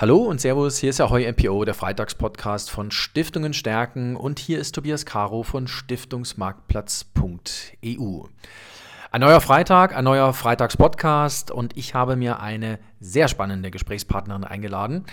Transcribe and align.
Hallo 0.00 0.16
und 0.16 0.40
Servus, 0.40 0.78
hier 0.78 0.88
ist 0.88 1.02
Ahoy 1.02 1.30
MPO, 1.30 1.66
der 1.66 1.74
Freitagspodcast 1.74 2.70
von 2.70 2.90
Stiftungen 2.90 3.52
stärken 3.52 4.16
und 4.16 4.38
hier 4.38 4.58
ist 4.58 4.74
Tobias 4.74 5.04
Caro 5.04 5.42
von 5.42 5.68
Stiftungsmarktplatz.eu. 5.68 8.22
Ein 9.10 9.20
neuer 9.20 9.42
Freitag, 9.42 9.94
ein 9.94 10.04
neuer 10.04 10.32
Freitagspodcast 10.32 11.50
und 11.50 11.76
ich 11.76 11.92
habe 11.92 12.16
mir 12.16 12.40
eine 12.40 12.78
sehr 12.98 13.28
spannende 13.28 13.70
Gesprächspartnerin 13.70 14.44
eingeladen. 14.44 15.04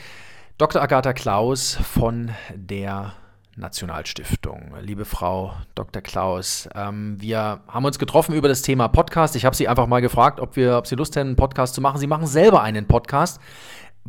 Dr. 0.57 0.81
Agatha 0.81 1.11
Klaus 1.11 1.75
von 1.75 2.31
der 2.55 3.11
Nationalstiftung. 3.57 4.75
Liebe 4.81 5.03
Frau 5.03 5.53
Dr. 5.75 6.01
Klaus, 6.01 6.69
ähm, 6.75 7.19
wir 7.19 7.59
haben 7.67 7.85
uns 7.85 7.99
getroffen 7.99 8.35
über 8.35 8.47
das 8.47 8.61
Thema 8.61 8.87
Podcast. 8.87 9.35
Ich 9.35 9.45
habe 9.45 9.55
Sie 9.55 9.67
einfach 9.67 9.87
mal 9.87 9.99
gefragt, 9.99 10.39
ob, 10.39 10.55
wir, 10.55 10.77
ob 10.77 10.87
Sie 10.87 10.95
Lust 10.95 11.15
hätten, 11.15 11.29
einen 11.29 11.35
Podcast 11.35 11.73
zu 11.73 11.81
machen. 11.81 11.97
Sie 11.97 12.07
machen 12.07 12.27
selber 12.27 12.61
einen 12.61 12.85
Podcast. 12.85 13.41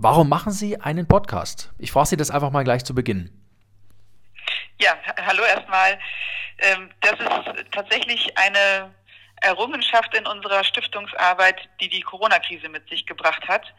Warum 0.00 0.28
machen 0.28 0.52
Sie 0.52 0.80
einen 0.80 1.08
Podcast? 1.08 1.72
Ich 1.76 1.90
frage 1.90 2.10
Sie 2.10 2.16
das 2.16 2.30
einfach 2.30 2.52
mal 2.52 2.62
gleich 2.62 2.84
zu 2.84 2.94
Beginn. 2.94 3.32
Ja, 4.78 4.96
hallo 5.26 5.42
erstmal. 5.42 5.98
Ähm, 6.58 6.90
das 7.00 7.14
ist 7.14 7.72
tatsächlich 7.72 8.38
eine 8.38 8.94
Errungenschaft 9.40 10.14
in 10.14 10.24
unserer 10.24 10.62
Stiftungsarbeit, 10.62 11.68
die 11.80 11.88
die 11.88 12.02
Corona-Krise 12.02 12.68
mit 12.68 12.88
sich 12.88 13.06
gebracht 13.06 13.42
hat. 13.48 13.74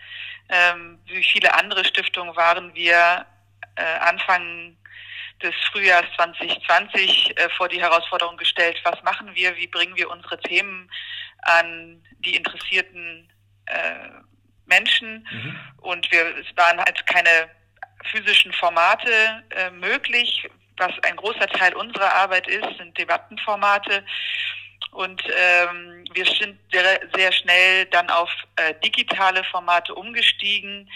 Ähm, 0.50 1.00
wie 1.06 1.24
viele 1.24 1.54
andere 1.54 1.86
Stiftungen 1.86 2.36
waren 2.36 2.76
wir 2.76 3.26
äh, 3.78 4.00
Anfang 4.02 4.76
des 5.42 5.56
Frühjahrs 5.72 6.06
2020 6.18 7.38
äh, 7.38 7.50
vor 7.56 7.70
die 7.70 7.80
Herausforderung 7.80 8.36
gestellt, 8.36 8.78
was 8.84 9.02
machen 9.04 9.34
wir, 9.36 9.56
wie 9.56 9.68
bringen 9.68 9.96
wir 9.96 10.10
unsere 10.10 10.38
Themen 10.42 10.92
an 11.44 12.04
die 12.26 12.36
interessierten 12.36 13.32
äh, 13.68 14.10
Menschen 14.70 15.28
mhm. 15.32 15.60
und 15.78 16.12
wir, 16.12 16.38
es 16.38 16.56
waren 16.56 16.78
halt 16.80 17.06
keine 17.06 17.50
physischen 18.12 18.54
Formate 18.54 19.44
äh, 19.50 19.70
möglich. 19.72 20.48
Was 20.78 20.94
ein 21.04 21.18
großer 21.18 21.48
Teil 21.48 21.74
unserer 21.74 22.14
Arbeit 22.14 22.48
ist, 22.48 22.78
sind 22.78 22.98
Debattenformate. 22.98 24.06
Und 24.92 25.22
ähm, 25.28 26.06
wir 26.14 26.26
sind 26.26 26.58
sehr, 26.72 27.00
sehr 27.14 27.32
schnell 27.34 27.86
dann 27.88 28.10
auf 28.10 28.30
äh, 28.56 28.74
digitale 28.84 29.44
Formate 29.44 29.94
umgestiegen. 29.94 30.90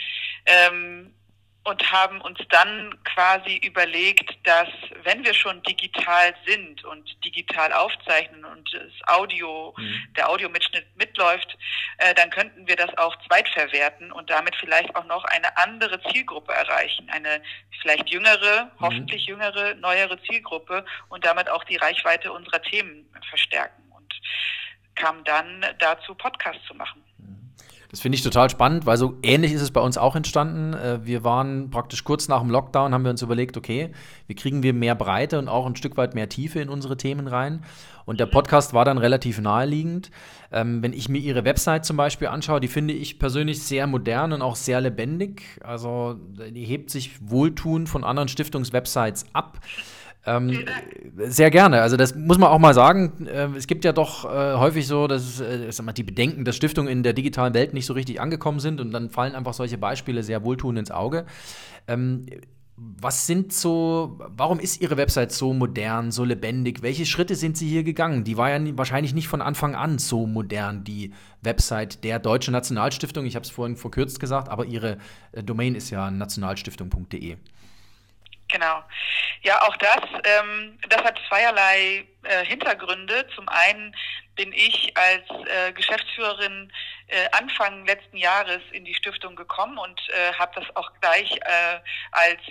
Ähm, 0.46 1.14
und 1.66 1.92
haben 1.92 2.20
uns 2.22 2.40
dann 2.50 2.94
quasi 3.06 3.56
überlegt, 3.58 4.36
dass 4.46 4.68
wenn 5.04 5.24
wir 5.24 5.34
schon 5.34 5.62
digital 5.64 6.36
sind 6.46 6.84
und 6.84 7.24
digital 7.24 7.72
aufzeichnen 7.72 8.44
und 8.44 8.74
das 8.74 9.08
Audio, 9.08 9.74
mhm. 9.78 10.14
der 10.18 10.30
Audiomitschnitt 10.30 10.86
mitläuft, 10.98 11.58
äh, 12.00 12.14
dann 12.16 12.30
könnten 12.32 12.68
wir 12.68 12.76
das 12.76 12.96
auch 12.98 13.16
zweitverwerten 13.28 14.12
und 14.12 14.30
damit 14.30 14.56
vielleicht 14.58 14.94
auch 14.96 15.06
noch 15.06 15.24
eine 15.26 15.58
andere 15.58 16.02
Zielgruppe 16.12 16.52
erreichen, 16.52 17.10
eine 17.10 17.42
vielleicht 17.82 18.10
jüngere, 18.10 18.66
mhm. 18.66 18.70
hoffentlich 18.82 19.26
jüngere, 19.26 19.74
neuere 19.76 20.22
Zielgruppe 20.24 20.86
und 21.08 21.24
damit 21.24 21.50
auch 21.50 21.64
die 21.64 21.78
Reichweite 21.78 22.32
unserer 22.34 22.62
Themen 22.62 23.10
verstärken 23.30 23.84
und 23.92 24.14
kam 24.96 25.24
dann 25.24 25.66
dazu, 25.80 26.14
Podcasts 26.14 26.66
zu 26.68 26.76
machen. 26.76 27.04
Das 27.94 28.02
finde 28.02 28.16
ich 28.16 28.24
total 28.24 28.50
spannend, 28.50 28.88
weil 28.88 28.98
so 28.98 29.20
ähnlich 29.22 29.54
ist 29.54 29.62
es 29.62 29.70
bei 29.70 29.80
uns 29.80 30.00
auch 30.00 30.16
entstanden. 30.16 30.74
Äh, 30.74 31.06
wir 31.06 31.24
waren 31.24 31.70
praktisch 31.70 32.04
kurz 32.04 32.28
nach 32.28 32.40
dem 32.40 32.50
Lockdown, 32.50 32.92
haben 32.92 33.04
wir 33.04 33.12
uns 33.12 33.22
überlegt, 33.22 33.56
okay, 33.56 33.92
wie 34.26 34.34
kriegen 34.34 34.64
wir 34.64 34.74
mehr 34.74 34.96
Breite 34.96 35.38
und 35.38 35.48
auch 35.48 35.68
ein 35.68 35.76
Stück 35.76 35.96
weit 35.96 36.16
mehr 36.16 36.28
Tiefe 36.28 36.60
in 36.60 36.70
unsere 36.70 36.98
Themen 36.98 37.28
rein. 37.28 37.64
Und 38.06 38.20
der 38.20 38.26
Podcast 38.26 38.74
war 38.74 38.84
dann 38.84 38.98
relativ 38.98 39.40
naheliegend. 39.40 40.10
Ähm, 40.52 40.82
wenn 40.82 40.92
ich 40.92 41.08
mir 41.08 41.20
ihre 41.20 41.46
Website 41.46 41.86
zum 41.86 41.96
Beispiel 41.96 42.30
anschaue, 42.30 42.60
die 42.60 42.68
finde 42.68 42.96
ich 42.96 43.20
persönlich 43.20 43.62
sehr 43.62 43.86
modern 43.86 44.34
und 44.34 44.42
auch 44.42 44.56
sehr 44.56 44.82
lebendig. 44.82 45.44
Also 45.64 46.16
die 46.16 46.66
hebt 46.66 46.90
sich 46.90 47.20
wohltuend 47.22 47.90
von 47.90 48.04
anderen 48.04 48.28
Stiftungswebsites 48.28 49.28
ab. 49.34 49.60
Ähm, 50.26 50.66
sehr 51.18 51.52
gerne. 51.52 51.82
Also 51.82 51.98
das 51.98 52.16
muss 52.16 52.38
man 52.38 52.50
auch 52.50 52.60
mal 52.60 52.74
sagen. 52.74 53.28
Äh, 53.28 53.50
es 53.58 53.68
gibt 53.68 53.84
ja 53.84 53.92
doch 53.92 54.26
äh, 54.26 54.56
häufig 54.56 54.88
so, 54.88 55.08
dass 55.08 55.42
äh, 55.42 55.70
mal, 55.82 55.92
die 55.92 56.04
Bedenken, 56.04 56.46
dass 56.46 56.56
Stiftungen 56.56 56.92
in 56.92 57.04
der 57.04 57.14
digitalen 57.14 57.54
Welt 57.54 57.74
nicht 57.74 57.86
so 57.86 57.94
richtig 57.94 58.22
angekommen 58.22 58.60
sind 58.60 58.80
und 58.80 58.92
dann 58.92 59.10
fallen 59.10 59.36
einfach 59.36 59.54
solche 59.54 59.78
Beispiele 59.78 60.24
sehr 60.24 60.44
wohltuend 60.44 60.80
ins 60.80 60.92
Auge. 60.92 61.26
Ähm, 61.88 62.26
was 62.76 63.28
sind 63.28 63.54
so, 63.54 64.20
warum 64.30 64.60
ist 64.60 64.82
Ihre 64.82 64.98
Website 64.98 65.32
so 65.32 65.54
modern, 65.54 66.12
so 66.12 66.24
lebendig? 66.24 66.82
Welche 66.82 67.06
Schritte 67.06 67.36
sind 67.36 67.56
Sie 67.56 67.68
hier 67.68 67.84
gegangen? 67.84 68.24
Die 68.24 68.36
war 68.36 68.50
ja 68.50 68.78
wahrscheinlich 68.78 69.14
nicht 69.14 69.28
von 69.28 69.42
Anfang 69.42 69.76
an 69.76 70.00
so 70.00 70.26
modern, 70.26 70.84
die 70.84 71.14
Website 71.42 72.04
der 72.04 72.18
Deutschen 72.18 72.52
Nationalstiftung. 72.52 73.26
Ich 73.26 73.36
habe 73.36 73.44
es 73.44 73.52
vorhin 73.52 73.76
verkürzt 73.76 74.20
gesagt, 74.20 74.50
aber 74.50 74.66
Ihre 74.66 74.98
äh, 75.34 75.44
Domain 75.44 75.76
ist 75.76 75.92
ja 75.92 76.10
nationalstiftung.de. 76.10 77.38
Genau. 78.54 78.84
Ja, 79.42 79.64
auch 79.64 79.76
das, 79.78 80.00
ähm, 80.26 80.78
das 80.88 81.04
hat 81.04 81.20
zweierlei 81.28 82.06
äh, 82.22 82.46
Hintergründe. 82.46 83.26
Zum 83.34 83.50
einen 83.50 83.96
bin 84.36 84.54
ich 84.54 84.96
als 84.96 85.28
äh, 85.48 85.74
Geschäftsführerin 85.74 86.72
äh, 87.08 87.28
Anfang 87.32 87.84
letzten 87.88 88.16
Jahres 88.16 88.62
in 88.72 88.86
die 88.86 88.94
Stiftung 88.94 89.36
gekommen 89.36 89.80
und 89.80 90.00
äh, 90.10 90.34
habe 90.38 90.52
das 90.62 90.76
auch 90.76 90.92
gleich 91.02 91.32
äh, 91.32 91.80
als 92.12 92.42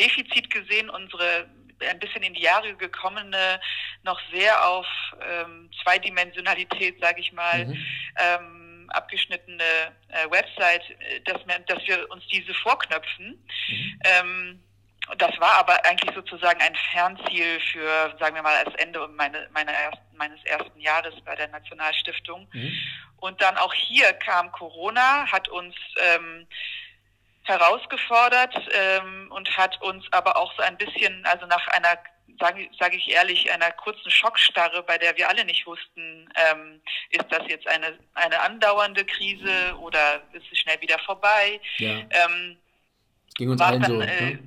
Defizit 0.00 0.50
gesehen, 0.50 0.88
unsere 0.88 1.46
ein 1.88 1.98
bisschen 1.98 2.22
in 2.22 2.34
die 2.34 2.42
Jahre 2.42 2.74
gekommene, 2.74 3.60
noch 4.02 4.20
sehr 4.32 4.66
auf 4.66 4.86
ähm, 5.22 5.70
Zweidimensionalität, 5.82 7.00
sage 7.00 7.20
ich 7.20 7.32
mal, 7.32 7.66
mhm. 7.66 7.86
ähm, 8.18 8.90
abgeschnittene 8.92 9.62
äh, 10.08 10.30
Website, 10.30 10.82
äh, 11.00 11.20
dass, 11.24 11.46
wir, 11.46 11.58
dass 11.60 11.86
wir 11.86 12.10
uns 12.10 12.26
diese 12.28 12.52
vorknöpfen. 12.54 13.42
Mhm. 13.68 14.00
Ähm, 14.04 14.62
das 15.18 15.38
war 15.40 15.58
aber 15.58 15.84
eigentlich 15.84 16.14
sozusagen 16.14 16.60
ein 16.60 16.74
Fernziel 16.92 17.60
für, 17.72 18.14
sagen 18.18 18.34
wir 18.34 18.42
mal, 18.42 18.64
als 18.64 18.74
Ende 18.76 19.06
meine, 19.08 19.48
meine 19.52 19.72
ersten, 19.72 20.16
meines 20.16 20.42
ersten 20.44 20.78
Jahres 20.80 21.14
bei 21.24 21.34
der 21.34 21.48
Nationalstiftung. 21.48 22.48
Mhm. 22.52 22.72
Und 23.16 23.40
dann 23.42 23.56
auch 23.56 23.74
hier 23.74 24.12
kam 24.14 24.52
Corona, 24.52 25.26
hat 25.30 25.48
uns 25.48 25.74
ähm, 25.96 26.46
herausgefordert 27.42 28.54
ähm, 28.72 29.30
und 29.32 29.56
hat 29.56 29.80
uns 29.82 30.04
aber 30.12 30.36
auch 30.36 30.54
so 30.56 30.62
ein 30.62 30.76
bisschen, 30.76 31.24
also 31.26 31.46
nach 31.46 31.66
einer 31.68 31.98
sage 32.38 32.68
sag 32.78 32.94
ich 32.94 33.10
ehrlich, 33.10 33.52
einer 33.52 33.70
kurzen 33.72 34.10
Schockstarre, 34.10 34.82
bei 34.82 34.96
der 34.98 35.16
wir 35.16 35.28
alle 35.28 35.44
nicht 35.44 35.66
wussten, 35.66 36.28
ähm, 36.34 36.80
ist 37.10 37.26
das 37.28 37.42
jetzt 37.48 37.66
eine, 37.68 37.98
eine 38.14 38.40
andauernde 38.40 39.04
Krise 39.04 39.76
oder 39.80 40.22
ist 40.32 40.46
es 40.50 40.58
schnell 40.58 40.80
wieder 40.80 40.98
vorbei? 41.00 41.60
Ja. 41.76 41.90
Ähm, 42.10 42.56
Ging 43.34 43.50
uns 43.50 43.60
allen 43.60 43.84
so. 43.84 44.00
Äh, 44.00 44.06
ne? 44.06 44.38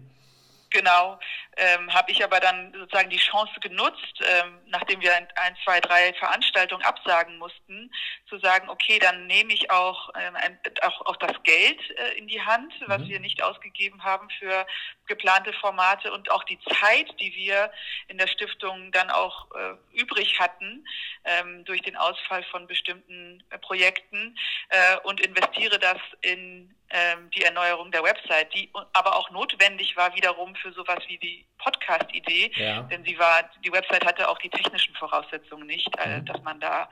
Genau, 0.74 1.20
ähm, 1.58 1.94
habe 1.94 2.12
ich 2.12 2.24
aber 2.24 2.40
dann 2.40 2.74
sozusagen 2.74 3.09
die 3.09 3.18
Chance 3.18 3.53
genutzt, 3.62 4.22
ähm, 4.22 4.59
nachdem 4.68 5.02
wir 5.02 5.16
ein, 5.16 5.58
zwei, 5.64 5.80
drei 5.80 6.14
Veranstaltungen 6.14 6.84
absagen 6.84 7.38
mussten, 7.38 7.91
zu 8.28 8.40
sagen, 8.40 8.69
okay, 8.69 9.00
dann 9.00 9.28
nehme 9.28 9.53
ich 9.53 9.69
auch, 9.69 10.09
ähm, 10.19 10.36
ein, 10.36 10.59
auch, 10.81 11.06
auch 11.06 11.18
das 11.18 11.42
Geld 11.44 11.80
äh, 11.97 12.18
in 12.18 12.28
die 12.28 12.42
Hand, 12.42 12.74
was 12.88 13.02
mhm. 13.02 13.09
wir 13.09 13.19
nicht 13.19 13.44
ausgegeben 13.44 14.03
haben 14.03 14.30
für 14.40 14.66
geplante 15.08 15.53
Formate 15.53 16.12
und 16.12 16.31
auch 16.31 16.44
die 16.46 16.59
Zeit, 16.80 17.08
die 17.19 17.34
wir 17.36 17.72
in 18.08 18.18
der 18.18 18.28
Stiftung 18.28 18.92
dann 18.92 19.09
auch 19.09 19.47
äh, 19.56 19.97
übrig 19.97 20.40
hatten 20.40 20.86
ähm, 21.25 21.66
durch 21.66 21.81
den 21.81 21.97
Ausfall 21.97 22.44
von 22.52 22.68
bestimmten 22.68 23.44
äh, 23.50 23.58
Projekten 23.59 24.38
äh, 24.69 24.97
und 25.03 25.19
investiere 25.19 25.80
das 25.80 26.00
in 26.22 26.74
ähm, 26.90 27.30
die 27.31 27.44
Erneuerung 27.44 27.92
der 27.92 28.03
Website, 28.03 28.53
die 28.53 28.72
aber 28.94 29.16
auch 29.16 29.30
notwendig 29.31 29.97
war 29.97 30.16
wiederum 30.16 30.56
für 30.56 30.72
sowas 30.74 31.00
wie 31.08 31.18
die 31.18 31.43
Podcast-Idee, 31.58 32.52
ja. 32.56 32.81
denn 32.84 33.04
sie 33.06 33.18
war, 33.18 33.50
die 33.64 33.72
Website 33.72 34.06
hatte 34.06 34.28
auch 34.28 34.38
die 34.40 34.50
technischen 34.50 34.94
Voraussetzungen 34.96 35.66
nicht, 35.66 35.90
mhm. 36.06 36.26
dass 36.26 36.42
man 36.44 36.59
da 36.59 36.90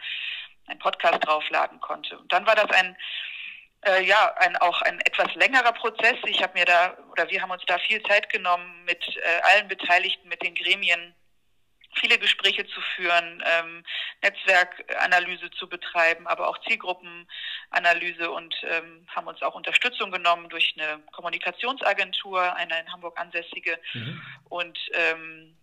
einen 0.68 0.80
Podcast 0.80 1.20
draufladen 1.26 1.80
konnte. 1.82 2.18
Und 2.18 2.32
dann 2.32 2.46
war 2.46 2.56
das 2.56 2.70
ein 2.72 2.96
äh, 3.86 4.04
ja, 4.04 4.34
ein, 4.38 4.56
auch 4.58 4.82
ein 4.84 5.00
etwas 5.02 5.34
längerer 5.36 5.72
Prozess. 5.74 6.18
Ich 6.26 6.42
habe 6.42 6.58
mir 6.58 6.66
da, 6.66 6.96
oder 7.12 7.30
wir 7.30 7.42
haben 7.42 7.52
uns 7.52 7.64
da 7.66 7.80
viel 7.80 8.02
Zeit 8.04 8.30
genommen 8.30 8.84
mit 8.86 9.04
äh, 9.18 9.42
allen 9.54 9.68
Beteiligten, 9.68 10.30
mit 10.30 10.44
den 10.44 10.54
Gremien, 10.56 11.16
viele 11.96 12.18
Gespräche 12.18 12.66
zu 12.68 12.82
führen, 12.96 13.44
ähm, 13.46 13.84
Netzwerkanalyse 14.22 15.52
zu 15.52 15.68
betreiben, 15.68 16.28
aber 16.28 16.48
auch 16.48 16.58
Zielgruppenanalyse 16.62 18.32
und 18.32 18.56
ähm, 18.64 19.06
haben 19.14 19.28
uns 19.28 19.42
auch 19.42 19.56
Unterstützung 19.56 20.12
genommen 20.12 20.50
durch 20.50 20.74
eine 20.78 21.02
Kommunikationsagentur, 21.12 22.56
eine 22.56 22.80
in 22.80 22.92
Hamburg 22.92 23.20
ansässige. 23.20 23.80
Mhm. 23.94 24.22
Und 24.50 24.80
ähm, 24.94 25.58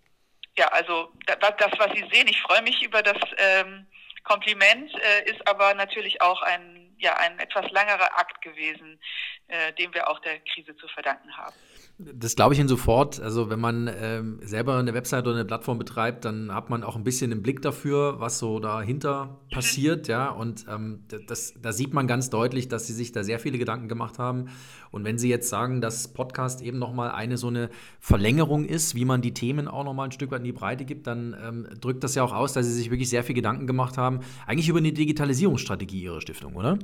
ja, 0.57 0.69
also 0.69 1.13
das, 1.27 1.71
was 1.79 1.93
Sie 1.95 2.09
sehen, 2.13 2.29
ich 2.29 2.41
freue 2.43 2.63
mich 2.63 2.83
über 2.83 3.03
das 3.03 3.19
ähm, 3.37 3.87
Kompliment, 4.25 4.93
äh, 4.95 5.31
ist 5.31 5.47
aber 5.47 5.75
natürlich 5.75 6.21
auch 6.21 6.43
ein 6.43 6.89
ja 6.99 7.17
ein 7.17 7.39
etwas 7.39 7.71
langerer 7.71 8.19
Akt 8.19 8.43
gewesen, 8.43 9.01
äh, 9.47 9.73
den 9.75 9.95
wir 9.95 10.09
auch 10.09 10.19
der 10.21 10.41
Krise 10.41 10.77
zu 10.77 10.89
verdanken 10.89 11.37
haben. 11.37 11.55
Das 12.01 12.37
glaube 12.37 12.55
ich 12.55 12.61
Ihnen 12.61 12.69
sofort. 12.69 13.19
Also 13.21 13.51
wenn 13.51 13.59
man 13.59 13.91
ähm, 14.01 14.39
selber 14.41 14.77
eine 14.77 14.95
Website 14.95 15.27
oder 15.27 15.35
eine 15.35 15.45
Plattform 15.45 15.79
betreibt, 15.79 16.25
dann 16.25 16.55
hat 16.55 16.71
man 16.71 16.85
auch 16.85 16.95
ein 16.95 17.03
bisschen 17.03 17.33
einen 17.33 17.43
Blick 17.43 17.61
dafür, 17.61 18.21
was 18.21 18.39
so 18.39 18.61
dahinter 18.61 19.41
passiert, 19.51 20.07
ja. 20.07 20.31
Und 20.31 20.65
ähm, 20.71 21.01
das, 21.27 21.55
da 21.61 21.73
sieht 21.73 21.95
man 21.95 22.07
ganz 22.07 22.31
deutlich, 22.31 22.69
dass 22.69 22.87
Sie 22.87 22.93
sich 22.93 23.11
da 23.11 23.25
sehr 23.25 23.41
viele 23.41 23.59
Gedanken 23.59 23.89
gemacht 23.89 24.21
haben. 24.21 24.47
Und 24.93 25.03
wenn 25.03 25.19
Sie 25.19 25.29
jetzt 25.29 25.49
sagen, 25.49 25.81
dass 25.81 26.07
Podcast 26.07 26.63
eben 26.63 26.79
nochmal 26.79 27.11
eine 27.11 27.37
so 27.37 27.49
eine 27.49 27.69
Verlängerung 27.99 28.65
ist, 28.65 28.95
wie 28.95 29.05
man 29.05 29.21
die 29.21 29.35
Themen 29.35 29.67
auch 29.67 29.83
nochmal 29.83 30.07
ein 30.07 30.13
Stück 30.13 30.31
weit 30.31 30.39
in 30.39 30.45
die 30.45 30.53
Breite 30.53 30.85
gibt, 30.85 31.09
dann 31.09 31.35
ähm, 31.45 31.67
drückt 31.81 32.05
das 32.05 32.15
ja 32.15 32.23
auch 32.23 32.33
aus, 32.33 32.53
dass 32.53 32.65
Sie 32.65 32.75
sich 32.75 32.93
wirklich 32.93 33.11
sehr 33.11 33.25
viel 33.25 33.35
Gedanken 33.35 33.67
gemacht 33.67 33.99
haben, 33.99 34.21
eigentlich 34.47 34.69
über 34.69 34.79
eine 34.79 34.93
Digitalisierungsstrategie 34.93 36.05
Ihrer 36.05 36.21
Stiftung, 36.21 36.55
oder? 36.55 36.79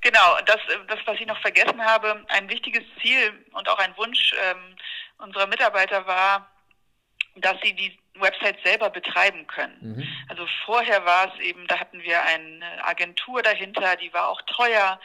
Genau, 0.00 0.38
das, 0.44 0.58
das, 0.88 0.98
was 1.04 1.20
ich 1.20 1.26
noch 1.26 1.40
vergessen 1.40 1.84
habe, 1.84 2.24
ein 2.28 2.48
wichtiges 2.48 2.84
Ziel 3.00 3.44
und 3.52 3.68
auch 3.68 3.78
ein 3.78 3.96
Wunsch 3.96 4.32
ähm, 4.48 4.76
unserer 5.18 5.46
Mitarbeiter 5.46 6.06
war, 6.06 6.50
dass 7.36 7.56
sie 7.62 7.74
die 7.74 7.98
Website 8.14 8.58
selber 8.64 8.90
betreiben 8.90 9.46
können. 9.46 9.78
Mhm. 9.80 10.08
Also 10.28 10.46
vorher 10.64 11.04
war 11.04 11.32
es 11.32 11.40
eben, 11.40 11.66
da 11.66 11.78
hatten 11.78 12.02
wir 12.02 12.22
eine 12.22 12.84
Agentur 12.84 13.42
dahinter, 13.42 13.96
die 13.96 14.12
war 14.12 14.28
auch 14.28 14.40
teuer. 14.42 15.00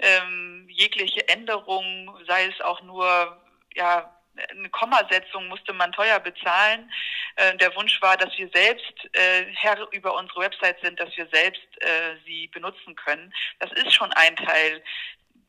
Ähm, 0.00 0.66
jegliche 0.70 1.28
Änderung, 1.28 2.16
sei 2.26 2.46
es 2.46 2.60
auch 2.60 2.80
nur 2.82 3.36
ja 3.74 4.17
eine 4.50 4.68
Kommasetzung 4.70 5.48
musste 5.48 5.72
man 5.72 5.92
teuer 5.92 6.20
bezahlen. 6.20 6.90
Äh, 7.36 7.56
der 7.56 7.74
Wunsch 7.76 8.00
war, 8.02 8.16
dass 8.16 8.36
wir 8.36 8.48
selbst 8.52 8.94
äh, 9.12 9.46
Herr 9.54 9.86
über 9.92 10.14
unsere 10.16 10.40
Website 10.40 10.78
sind, 10.82 10.98
dass 11.00 11.16
wir 11.16 11.28
selbst 11.32 11.66
äh, 11.80 12.16
sie 12.26 12.48
benutzen 12.48 12.94
können. 12.96 13.32
Das 13.58 13.72
ist 13.72 13.92
schon 13.92 14.12
ein 14.12 14.36
Teil 14.36 14.82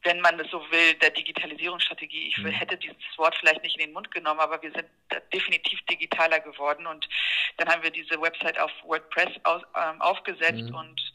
wenn 0.04 0.22
man 0.22 0.38
das 0.38 0.50
so 0.50 0.60
will, 0.72 0.94
der 0.96 1.10
Digitalisierungsstrategie. 1.12 2.30
Ich 2.30 2.38
mhm. 2.38 2.48
hätte 2.48 2.78
dieses 2.78 2.96
Wort 3.18 3.36
vielleicht 3.36 3.64
nicht 3.64 3.78
in 3.78 3.88
den 3.88 3.94
Mund 3.94 4.12
genommen, 4.12 4.40
aber 4.40 4.62
wir 4.62 4.72
sind 4.72 4.86
definitiv 5.34 5.80
digitaler 5.90 6.40
geworden 6.40 6.88
und 6.88 7.08
dann 7.58 7.68
haben 7.68 7.84
wir 7.84 7.92
diese 7.92 8.20
Website 8.22 8.58
auf 8.60 8.72
WordPress 8.84 9.30
aus, 9.44 9.62
ähm, 9.76 10.02
aufgesetzt 10.02 10.70
mhm. 10.70 10.76
und 10.76 11.14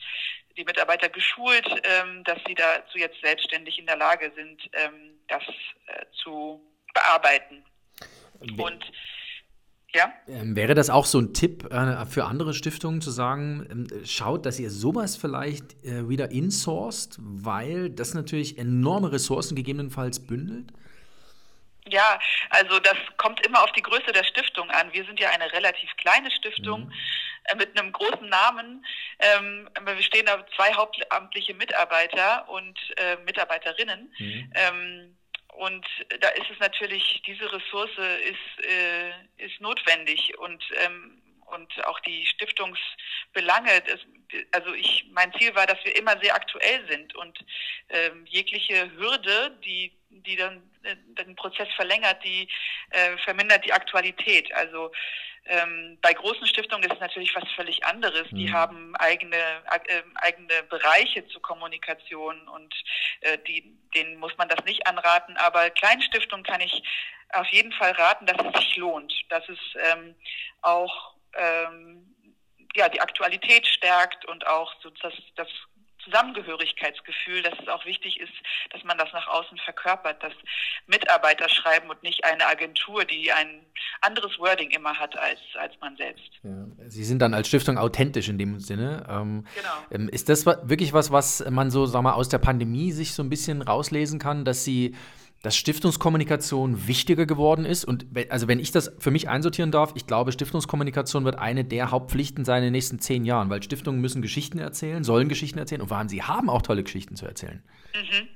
die 0.56 0.64
Mitarbeiter 0.64 1.08
geschult, 1.08 1.66
ähm, 1.84 2.22
dass 2.24 2.38
sie 2.46 2.54
dazu 2.54 2.98
jetzt 2.98 3.20
selbstständig 3.22 3.78
in 3.78 3.86
der 3.86 3.96
Lage 3.96 4.30
sind, 4.36 4.62
ähm, 4.72 5.18
das 5.28 5.42
äh, 5.86 6.04
zu 6.22 6.60
bearbeiten. 6.94 7.64
Und 8.41 8.85
ja. 9.94 10.12
Ähm, 10.26 10.56
wäre 10.56 10.75
das 10.75 10.91
auch 10.91 11.06
so 11.06 11.20
ein 11.20 11.35
Tipp 11.35 11.73
äh, 11.73 12.05
für 12.06 12.25
andere 12.25 12.52
Stiftungen 12.52 13.00
zu 13.00 13.11
sagen, 13.11 13.67
ähm, 13.70 14.05
schaut, 14.05 14.44
dass 14.44 14.58
ihr 14.58 14.70
sowas 14.70 15.17
vielleicht 15.17 15.85
äh, 15.85 16.08
wieder 16.08 16.32
insourced, 16.32 17.17
weil 17.19 17.91
das 17.91 18.12
natürlich 18.12 18.58
enorme 18.58 19.12
Ressourcen 19.12 19.55
gegebenenfalls 19.55 20.26
bündelt? 20.26 20.73
Ja, 21.87 22.19
also 22.50 22.81
das 22.81 22.96
kommt 23.19 23.46
immer 23.46 23.62
auf 23.62 23.70
die 23.73 23.82
Größe 23.82 24.11
der 24.12 24.25
Stiftung 24.25 24.69
an. 24.70 24.93
Wir 24.93 25.05
sind 25.05 25.20
ja 25.20 25.29
eine 25.31 25.52
relativ 25.52 25.94
kleine 25.96 26.31
Stiftung 26.31 26.87
mhm. 26.87 26.93
äh, 27.44 27.56
mit 27.56 27.79
einem 27.79 27.93
großen 27.93 28.29
Namen. 28.29 28.85
Ähm, 29.20 29.69
wir 29.85 30.02
stehen 30.02 30.26
da 30.26 30.44
zwei 30.56 30.73
hauptamtliche 30.75 31.55
Mitarbeiter 31.55 32.49
und 32.49 32.79
äh, 32.96 33.17
Mitarbeiterinnen. 33.25 34.12
Mhm. 34.19 34.52
Ähm, 34.55 35.17
und 35.54 35.86
da 36.20 36.28
ist 36.30 36.50
es 36.50 36.58
natürlich, 36.58 37.22
diese 37.26 37.50
Ressource 37.52 37.96
ist, 37.98 38.66
äh, 38.66 39.44
ist 39.44 39.60
notwendig 39.60 40.36
und, 40.38 40.64
ähm, 40.84 41.22
und 41.46 41.84
auch 41.86 42.00
die 42.00 42.26
Stiftungsbelange. 42.26 43.80
Das, 43.86 44.00
also 44.52 44.74
ich, 44.74 45.06
mein 45.12 45.32
Ziel 45.34 45.54
war, 45.54 45.66
dass 45.66 45.78
wir 45.84 45.96
immer 45.96 46.18
sehr 46.20 46.34
aktuell 46.34 46.84
sind 46.88 47.14
und 47.14 47.38
ähm, 47.88 48.26
jegliche 48.26 48.90
Hürde, 48.96 49.56
die, 49.64 49.92
die 50.10 50.34
dann 50.34 50.68
äh, 50.82 50.96
den 51.24 51.36
Prozess 51.36 51.68
verlängert, 51.76 52.24
die 52.24 52.48
äh, 52.90 53.16
vermindert 53.18 53.64
die 53.64 53.72
Aktualität. 53.72 54.52
Also 54.54 54.90
ähm, 55.46 55.99
bei 56.00 56.12
großen 56.14 56.46
Stiftungen 56.46 56.85
ist 56.85 56.94
es 56.94 57.00
natürlich 57.00 57.35
was 57.35 57.44
völlig 57.52 57.85
anderes. 57.85 58.26
Die 58.31 58.49
mhm. 58.49 58.52
haben 58.52 58.96
eigene, 58.96 59.37
äh, 59.37 60.02
eigene 60.17 60.62
Bereiche 60.64 61.26
zur 61.29 61.43
Kommunikation 61.43 62.49
und 62.49 62.75
äh, 63.20 63.38
die, 63.46 63.76
denen 63.94 64.17
muss 64.19 64.37
man 64.38 64.49
das 64.49 64.64
nicht 64.64 64.87
anraten. 64.87 65.37
Aber 65.37 65.69
Kleinstiftungen 65.70 66.44
kann 66.44 66.61
ich 66.61 66.82
auf 67.31 67.46
jeden 67.49 67.73
Fall 67.73 67.93
raten, 67.93 68.26
dass 68.26 68.38
es 68.38 68.61
sich 68.61 68.76
lohnt, 68.76 69.12
dass 69.29 69.46
es 69.49 69.58
ähm, 69.93 70.14
auch 70.62 71.14
ähm, 71.35 72.14
ja, 72.75 72.88
die 72.88 73.00
Aktualität 73.00 73.67
stärkt 73.67 74.25
und 74.25 74.46
auch 74.46 74.73
so 74.82 74.91
das, 75.02 75.14
das 75.37 75.49
Zusammengehörigkeitsgefühl, 76.04 77.42
dass 77.42 77.54
es 77.60 77.68
auch 77.68 77.84
wichtig 77.84 78.20
ist, 78.20 78.32
dass 78.70 78.84
man 78.84 78.98
das 78.98 79.12
nach 79.12 79.26
außen 79.28 79.58
verkörpert, 79.58 80.22
dass 80.22 80.32
Mitarbeiter 80.86 81.48
schreiben 81.48 81.88
und 81.90 82.02
nicht 82.02 82.24
eine 82.24 82.46
Agentur, 82.46 83.04
die 83.04 83.32
ein 83.32 83.64
anderes 84.00 84.38
Wording 84.38 84.70
immer 84.70 84.98
hat 84.98 85.16
als, 85.16 85.40
als 85.54 85.72
man 85.80 85.96
selbst. 85.96 86.30
Ja. 86.42 86.66
Sie 86.88 87.04
sind 87.04 87.20
dann 87.20 87.34
als 87.34 87.48
Stiftung 87.48 87.78
authentisch 87.78 88.28
in 88.28 88.38
dem 88.38 88.60
Sinne. 88.60 89.06
Ähm, 89.08 89.46
genau. 89.54 89.68
Ähm, 89.90 90.08
ist 90.08 90.28
das 90.28 90.46
wirklich 90.46 90.92
was, 90.92 91.10
was 91.10 91.44
man 91.50 91.70
so, 91.70 91.86
sag 91.86 92.02
mal, 92.02 92.12
aus 92.12 92.28
der 92.28 92.38
Pandemie 92.38 92.92
sich 92.92 93.14
so 93.14 93.22
ein 93.22 93.30
bisschen 93.30 93.62
rauslesen 93.62 94.18
kann, 94.18 94.44
dass 94.44 94.64
Sie 94.64 94.94
dass 95.44 95.56
Stiftungskommunikation 95.56 96.88
wichtiger 96.88 97.26
geworden 97.26 97.67
ist. 97.67 97.85
Und 97.85 98.06
also 98.31 98.49
wenn 98.49 98.58
ich 98.58 98.73
das 98.73 98.91
für 98.99 99.11
mich 99.11 99.29
einsortieren 99.29 99.70
darf, 99.70 99.93
ich 99.94 100.06
glaube, 100.06 100.32
Stiftungskommunikation 100.32 101.26
wird 101.26 101.38
eine 101.38 101.64
der 101.64 101.91
Hauptpflichten 101.91 102.46
sein 102.46 102.58
in 102.58 102.64
den 102.64 102.73
nächsten 102.73 102.99
zehn 102.99 103.26
Jahren, 103.26 103.50
weil 103.50 103.62
Stiftungen 103.62 104.00
müssen 104.00 104.23
Geschichten 104.23 104.58
erzählen, 104.58 105.05
sollen 105.05 105.29
Geschichten 105.29 105.58
erzählen 105.58 105.82
und 105.82 105.91
waren 105.91 106.08
sie 106.08 106.23
haben 106.23 106.49
auch 106.49 106.62
tolle 106.62 106.82
Geschichten 106.82 107.14
zu 107.14 107.26
erzählen. 107.26 107.62
Mhm. 107.94 108.29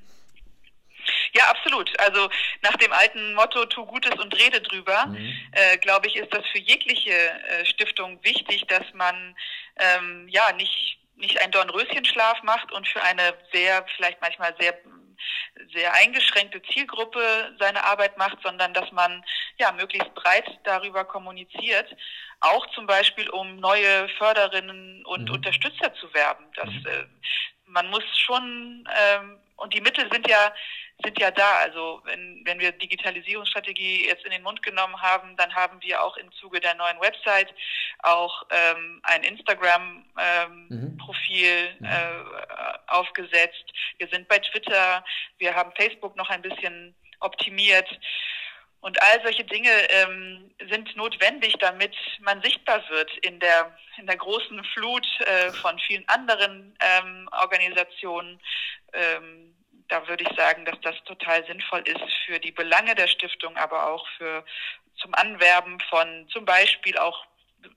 Ja, 1.32 1.44
absolut. 1.44 1.90
Also 1.98 2.28
nach 2.60 2.76
dem 2.76 2.92
alten 2.92 3.32
Motto 3.34 3.64
Tu 3.64 3.86
Gutes 3.86 4.12
und 4.22 4.34
rede 4.38 4.60
drüber, 4.60 5.06
mhm. 5.06 5.32
äh, 5.52 5.78
glaube 5.78 6.08
ich, 6.08 6.16
ist 6.16 6.32
das 6.34 6.44
für 6.52 6.58
jegliche 6.58 7.10
äh, 7.10 7.64
Stiftung 7.64 8.22
wichtig, 8.22 8.66
dass 8.68 8.84
man 8.92 9.34
ähm, 9.78 10.28
ja 10.28 10.52
nicht 10.52 10.98
nicht 11.18 11.40
einen 11.40 11.50
Dornröschenschlaf 11.50 12.42
macht 12.44 12.70
und 12.72 12.86
für 12.86 13.02
eine 13.02 13.34
sehr, 13.52 13.84
vielleicht 13.96 14.20
manchmal 14.20 14.54
sehr 14.60 14.72
sehr 15.72 15.92
eingeschränkte 15.94 16.62
Zielgruppe 16.62 17.56
seine 17.58 17.84
Arbeit 17.84 18.16
macht, 18.18 18.38
sondern 18.42 18.74
dass 18.74 18.90
man 18.92 19.24
ja 19.58 19.72
möglichst 19.72 20.14
breit 20.14 20.58
darüber 20.64 21.04
kommuniziert, 21.04 21.94
auch 22.40 22.66
zum 22.74 22.86
Beispiel 22.86 23.28
um 23.30 23.56
neue 23.56 24.08
Förderinnen 24.10 25.04
und 25.04 25.28
mhm. 25.28 25.34
Unterstützer 25.34 25.92
zu 25.94 26.12
werben. 26.14 26.44
Das, 26.54 26.68
mhm. 26.68 26.86
äh, 26.86 27.04
man 27.66 27.90
muss 27.90 28.04
schon 28.18 28.88
ähm, 29.00 29.40
und 29.58 29.74
die 29.74 29.80
Mittel 29.80 30.08
sind 30.10 30.28
ja 30.28 30.54
sind 31.04 31.20
ja 31.20 31.30
da. 31.30 31.58
Also 31.58 32.00
wenn, 32.04 32.40
wenn 32.44 32.58
wir 32.58 32.72
Digitalisierungsstrategie 32.72 34.06
jetzt 34.06 34.24
in 34.24 34.32
den 34.32 34.42
Mund 34.42 34.62
genommen 34.62 35.00
haben, 35.00 35.36
dann 35.36 35.54
haben 35.54 35.80
wir 35.82 36.02
auch 36.02 36.16
im 36.16 36.32
Zuge 36.32 36.58
der 36.60 36.74
neuen 36.74 37.00
Website 37.00 37.54
auch 38.00 38.44
ähm, 38.50 39.00
ein 39.04 39.22
Instagram-Profil 39.22 41.46
ähm, 41.46 41.78
mhm. 41.78 41.86
äh, 41.86 42.24
aufgesetzt. 42.88 43.64
Wir 43.98 44.08
sind 44.08 44.26
bei 44.28 44.38
Twitter, 44.38 45.04
wir 45.38 45.54
haben 45.54 45.72
Facebook 45.76 46.16
noch 46.16 46.30
ein 46.30 46.42
bisschen 46.42 46.94
optimiert. 47.20 47.88
Und 48.80 49.00
all 49.02 49.20
solche 49.22 49.44
Dinge 49.44 49.70
ähm, 49.90 50.50
sind 50.70 50.96
notwendig, 50.96 51.54
damit 51.58 51.94
man 52.20 52.40
sichtbar 52.42 52.80
wird 52.90 53.10
in 53.18 53.40
der, 53.40 53.76
in 53.98 54.06
der 54.06 54.16
großen 54.16 54.62
Flut 54.72 55.04
äh, 55.20 55.50
von 55.50 55.78
vielen 55.80 56.08
anderen 56.08 56.74
ähm, 56.80 57.28
Organisationen. 57.32 58.40
Ähm, 58.92 59.47
da 59.88 60.06
würde 60.06 60.24
ich 60.24 60.36
sagen, 60.36 60.64
dass 60.64 60.80
das 60.82 60.96
total 61.04 61.44
sinnvoll 61.46 61.80
ist 61.80 62.12
für 62.26 62.38
die 62.38 62.52
Belange 62.52 62.94
der 62.94 63.08
Stiftung, 63.08 63.56
aber 63.56 63.88
auch 63.88 64.06
für 64.16 64.44
zum 64.96 65.14
Anwerben 65.14 65.78
von 65.88 66.28
zum 66.28 66.44
Beispiel 66.44 66.96
auch 66.98 67.24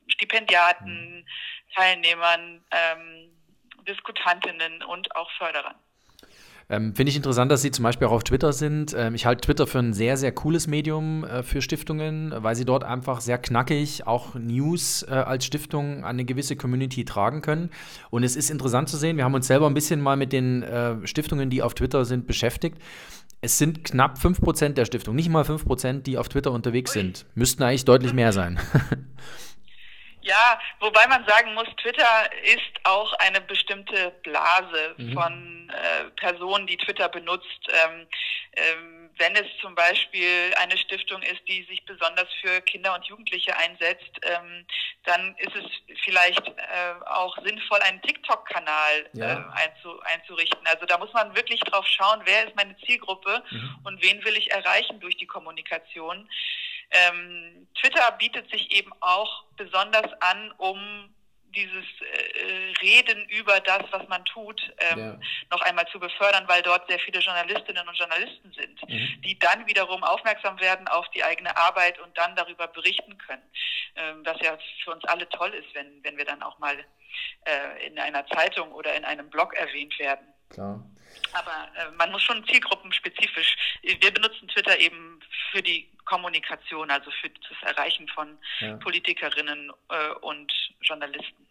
Stipendiaten, 0.07 1.27
Teilnehmern, 1.75 2.63
ähm, 2.71 3.31
Diskutantinnen 3.87 4.83
und 4.83 5.15
auch 5.15 5.31
Förderern. 5.37 5.75
Ähm, 6.71 6.95
Finde 6.95 7.09
ich 7.09 7.17
interessant, 7.17 7.51
dass 7.51 7.61
Sie 7.61 7.69
zum 7.69 7.83
Beispiel 7.83 8.07
auch 8.07 8.13
auf 8.13 8.23
Twitter 8.23 8.53
sind. 8.53 8.95
Ähm, 8.97 9.13
ich 9.13 9.25
halte 9.25 9.41
Twitter 9.41 9.67
für 9.67 9.79
ein 9.79 9.91
sehr, 9.91 10.15
sehr 10.15 10.31
cooles 10.31 10.67
Medium 10.67 11.25
äh, 11.25 11.43
für 11.43 11.61
Stiftungen, 11.61 12.33
weil 12.37 12.55
Sie 12.55 12.63
dort 12.63 12.85
einfach 12.85 13.19
sehr 13.19 13.37
knackig 13.37 14.07
auch 14.07 14.35
News 14.35 15.03
äh, 15.03 15.11
als 15.11 15.45
Stiftung 15.45 16.05
an 16.05 16.11
eine 16.11 16.23
gewisse 16.23 16.55
Community 16.55 17.03
tragen 17.03 17.41
können. 17.41 17.71
Und 18.09 18.23
es 18.23 18.37
ist 18.37 18.49
interessant 18.49 18.87
zu 18.87 18.95
sehen, 18.95 19.17
wir 19.17 19.25
haben 19.25 19.33
uns 19.33 19.47
selber 19.47 19.67
ein 19.67 19.73
bisschen 19.73 19.99
mal 19.99 20.15
mit 20.15 20.31
den 20.31 20.63
äh, 20.63 20.95
Stiftungen, 21.05 21.49
die 21.49 21.61
auf 21.61 21.73
Twitter 21.73 22.05
sind, 22.05 22.25
beschäftigt. 22.25 22.77
Es 23.41 23.57
sind 23.57 23.83
knapp 23.83 24.17
5% 24.17 24.69
der 24.69 24.85
Stiftungen, 24.85 25.17
nicht 25.17 25.29
mal 25.29 25.43
5%, 25.43 26.03
die 26.03 26.17
auf 26.17 26.29
Twitter 26.29 26.53
unterwegs 26.53 26.93
sind. 26.93 27.25
Müssten 27.35 27.63
eigentlich 27.63 27.83
deutlich 27.83 28.13
mehr 28.13 28.31
sein. 28.31 28.59
Ja, 30.21 30.59
wobei 30.79 31.07
man 31.07 31.25
sagen 31.25 31.53
muss, 31.53 31.67
Twitter 31.81 32.29
ist 32.43 32.71
auch 32.83 33.11
eine 33.13 33.41
bestimmte 33.41 34.11
Blase 34.23 34.95
mhm. 34.97 35.13
von 35.13 35.69
äh, 35.69 36.09
Personen, 36.11 36.67
die 36.67 36.77
Twitter 36.77 37.09
benutzt. 37.09 37.67
Ähm, 37.69 38.07
ähm, 38.53 39.01
wenn 39.17 39.35
es 39.35 39.45
zum 39.61 39.75
Beispiel 39.75 40.53
eine 40.59 40.77
Stiftung 40.77 41.21
ist, 41.21 41.41
die 41.47 41.63
sich 41.63 41.85
besonders 41.85 42.27
für 42.41 42.61
Kinder 42.61 42.95
und 42.95 43.05
Jugendliche 43.05 43.55
einsetzt, 43.55 44.19
ähm, 44.23 44.65
dann 45.03 45.35
ist 45.37 45.55
es 45.55 45.97
vielleicht 46.03 46.47
äh, 46.47 47.05
auch 47.05 47.37
sinnvoll, 47.43 47.79
einen 47.81 48.01
TikTok-Kanal 48.01 49.09
ja. 49.13 49.33
äh, 49.33 49.63
einzu, 49.63 49.99
einzurichten. 50.01 50.65
Also 50.65 50.85
da 50.85 50.97
muss 50.97 51.13
man 51.13 51.35
wirklich 51.35 51.59
drauf 51.61 51.85
schauen, 51.87 52.21
wer 52.25 52.47
ist 52.47 52.55
meine 52.55 52.75
Zielgruppe 52.85 53.43
mhm. 53.49 53.79
und 53.83 54.01
wen 54.01 54.23
will 54.23 54.35
ich 54.37 54.51
erreichen 54.51 54.99
durch 54.99 55.17
die 55.17 55.27
Kommunikation. 55.27 56.27
Ähm, 56.91 57.67
Twitter 57.79 58.11
bietet 58.19 58.49
sich 58.51 58.71
eben 58.71 58.91
auch 58.99 59.45
besonders 59.57 60.11
an, 60.21 60.51
um 60.57 61.13
dieses 61.55 61.85
äh, 61.99 62.73
Reden 62.81 63.25
über 63.29 63.59
das, 63.59 63.83
was 63.91 64.07
man 64.07 64.23
tut, 64.25 64.61
ähm, 64.77 64.99
ja. 64.99 65.19
noch 65.49 65.61
einmal 65.61 65.85
zu 65.87 65.99
befördern, 65.99 66.47
weil 66.47 66.61
dort 66.61 66.87
sehr 66.89 66.99
viele 66.99 67.19
Journalistinnen 67.19 67.87
und 67.87 67.97
Journalisten 67.97 68.53
sind, 68.53 68.89
mhm. 68.89 69.21
die 69.21 69.37
dann 69.37 69.67
wiederum 69.67 70.03
aufmerksam 70.03 70.59
werden 70.59 70.87
auf 70.87 71.07
die 71.09 71.23
eigene 71.23 71.55
Arbeit 71.57 71.99
und 71.99 72.17
dann 72.17 72.35
darüber 72.35 72.67
berichten 72.67 73.17
können. 73.17 73.43
Ähm, 73.95 74.21
was 74.23 74.39
ja 74.41 74.57
für 74.83 74.91
uns 74.91 75.03
alle 75.05 75.27
toll 75.29 75.53
ist, 75.53 75.73
wenn, 75.73 76.03
wenn 76.03 76.17
wir 76.17 76.25
dann 76.25 76.41
auch 76.41 76.57
mal 76.59 76.77
äh, 77.45 77.85
in 77.85 77.99
einer 77.99 78.25
Zeitung 78.27 78.71
oder 78.71 78.95
in 78.95 79.03
einem 79.03 79.29
Blog 79.29 79.53
erwähnt 79.53 79.97
werden. 79.99 80.25
Klar. 80.49 80.83
Aber 81.33 81.69
äh, 81.77 81.91
man 81.97 82.11
muss 82.11 82.23
schon 82.23 82.45
zielgruppenspezifisch. 82.47 83.55
Wir 83.81 84.11
benutzen 84.11 84.47
Twitter 84.47 84.79
eben 84.79 85.19
für 85.51 85.61
die 85.61 85.89
Kommunikation, 86.11 86.91
also 86.91 87.09
für 87.21 87.29
das 87.29 87.75
Erreichen 87.75 88.07
von 88.09 88.27
ja. 88.59 88.75
Politikerinnen 88.77 89.71
äh, 89.89 90.13
und 90.21 90.51
Journalisten. 90.81 91.47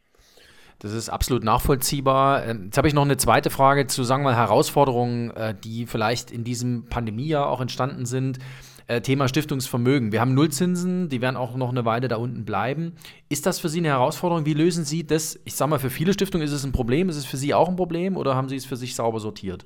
Das 0.80 0.92
ist 0.92 1.08
absolut 1.08 1.44
nachvollziehbar. 1.44 2.44
Ähm, 2.44 2.66
jetzt 2.66 2.76
habe 2.76 2.86
ich 2.86 2.94
noch 2.94 3.04
eine 3.04 3.16
zweite 3.16 3.48
Frage 3.48 3.86
zu, 3.86 4.04
sagen 4.04 4.22
wir 4.22 4.30
mal, 4.30 4.36
Herausforderungen, 4.36 5.30
äh, 5.30 5.54
die 5.54 5.86
vielleicht 5.86 6.30
in 6.30 6.44
diesem 6.44 6.88
Pandemiejahr 6.88 7.48
auch 7.48 7.60
entstanden 7.62 8.04
sind. 8.04 8.38
Äh, 8.86 9.00
Thema 9.00 9.28
Stiftungsvermögen. 9.28 10.12
Wir 10.12 10.20
haben 10.20 10.34
Nullzinsen, 10.34 11.08
die 11.08 11.22
werden 11.22 11.36
auch 11.36 11.54
noch 11.54 11.70
eine 11.70 11.84
Weile 11.86 12.08
da 12.08 12.16
unten 12.16 12.44
bleiben. 12.44 12.96
Ist 13.28 13.46
das 13.46 13.60
für 13.60 13.68
Sie 13.68 13.78
eine 13.78 13.88
Herausforderung? 13.88 14.44
Wie 14.44 14.54
lösen 14.54 14.84
Sie 14.84 15.06
das? 15.06 15.38
Ich 15.44 15.54
sage 15.54 15.70
mal, 15.70 15.78
für 15.78 15.90
viele 15.90 16.12
Stiftungen 16.12 16.46
ist 16.46 16.52
es 16.52 16.64
ein 16.64 16.72
Problem. 16.72 17.08
Ist 17.08 17.16
es 17.16 17.24
für 17.24 17.38
Sie 17.38 17.54
auch 17.54 17.68
ein 17.68 17.76
Problem 17.76 18.16
oder 18.16 18.34
haben 18.34 18.48
Sie 18.48 18.56
es 18.56 18.66
für 18.66 18.76
sich 18.76 18.94
sauber 18.94 19.20
sortiert? 19.20 19.64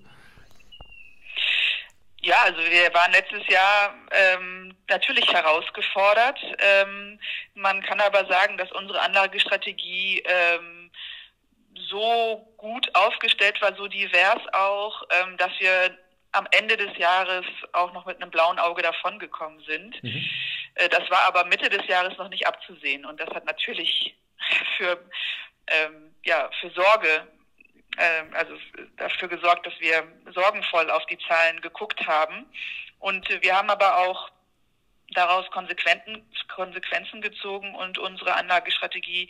Ja, 2.25 2.37
also 2.45 2.59
wir 2.59 2.95
waren 2.95 3.13
letztes 3.13 3.47
Jahr 3.49 3.95
ähm, 4.11 4.75
natürlich 4.89 5.31
herausgefordert. 5.31 6.41
Ähm, 6.59 7.21
man 7.53 7.83
kann 7.83 8.01
aber 8.01 8.25
sagen, 8.25 8.57
dass 8.57 8.73
unsere 8.73 8.99
Anlagestrategie 9.03 10.23
ähm, 10.25 10.91
so 11.91 12.51
gut 12.57 12.89
aufgestellt 12.95 13.61
war, 13.61 13.77
so 13.77 13.89
divers 13.89 14.41
auch, 14.55 15.03
ähm, 15.11 15.37
dass 15.37 15.51
wir 15.59 15.99
am 16.33 16.49
Ende 16.53 16.79
des 16.79 16.97
Jahres 16.97 17.45
auch 17.73 17.93
noch 17.93 18.07
mit 18.07 18.23
einem 18.23 18.31
blauen 18.31 18.59
Auge 18.59 18.81
davongekommen 18.81 19.63
sind. 19.67 20.03
Mhm. 20.03 20.25
Äh, 20.77 20.89
das 20.89 21.09
war 21.11 21.21
aber 21.27 21.45
Mitte 21.45 21.69
des 21.69 21.87
Jahres 21.89 22.17
noch 22.17 22.31
nicht 22.31 22.47
abzusehen 22.47 23.05
und 23.05 23.21
das 23.21 23.29
hat 23.35 23.45
natürlich 23.45 24.17
für, 24.79 24.99
ähm, 25.67 26.15
ja, 26.25 26.49
für 26.59 26.71
Sorge, 26.71 27.29
also 28.33 28.57
dafür 28.97 29.29
gesorgt, 29.29 29.67
dass 29.67 29.79
wir 29.81 30.03
sorgenvoll 30.33 30.91
auf 30.91 31.05
die 31.07 31.19
Zahlen 31.19 31.61
geguckt 31.61 32.07
haben. 32.07 32.47
Und 32.99 33.29
wir 33.43 33.57
haben 33.57 33.71
aber 33.71 33.99
auch 33.99 34.31
daraus 35.13 35.51
Konsequenzen, 35.51 36.23
Konsequenzen 36.55 37.21
gezogen 37.21 37.75
und 37.75 37.99
unsere 37.99 38.35
Anlagestrategie 38.35 39.29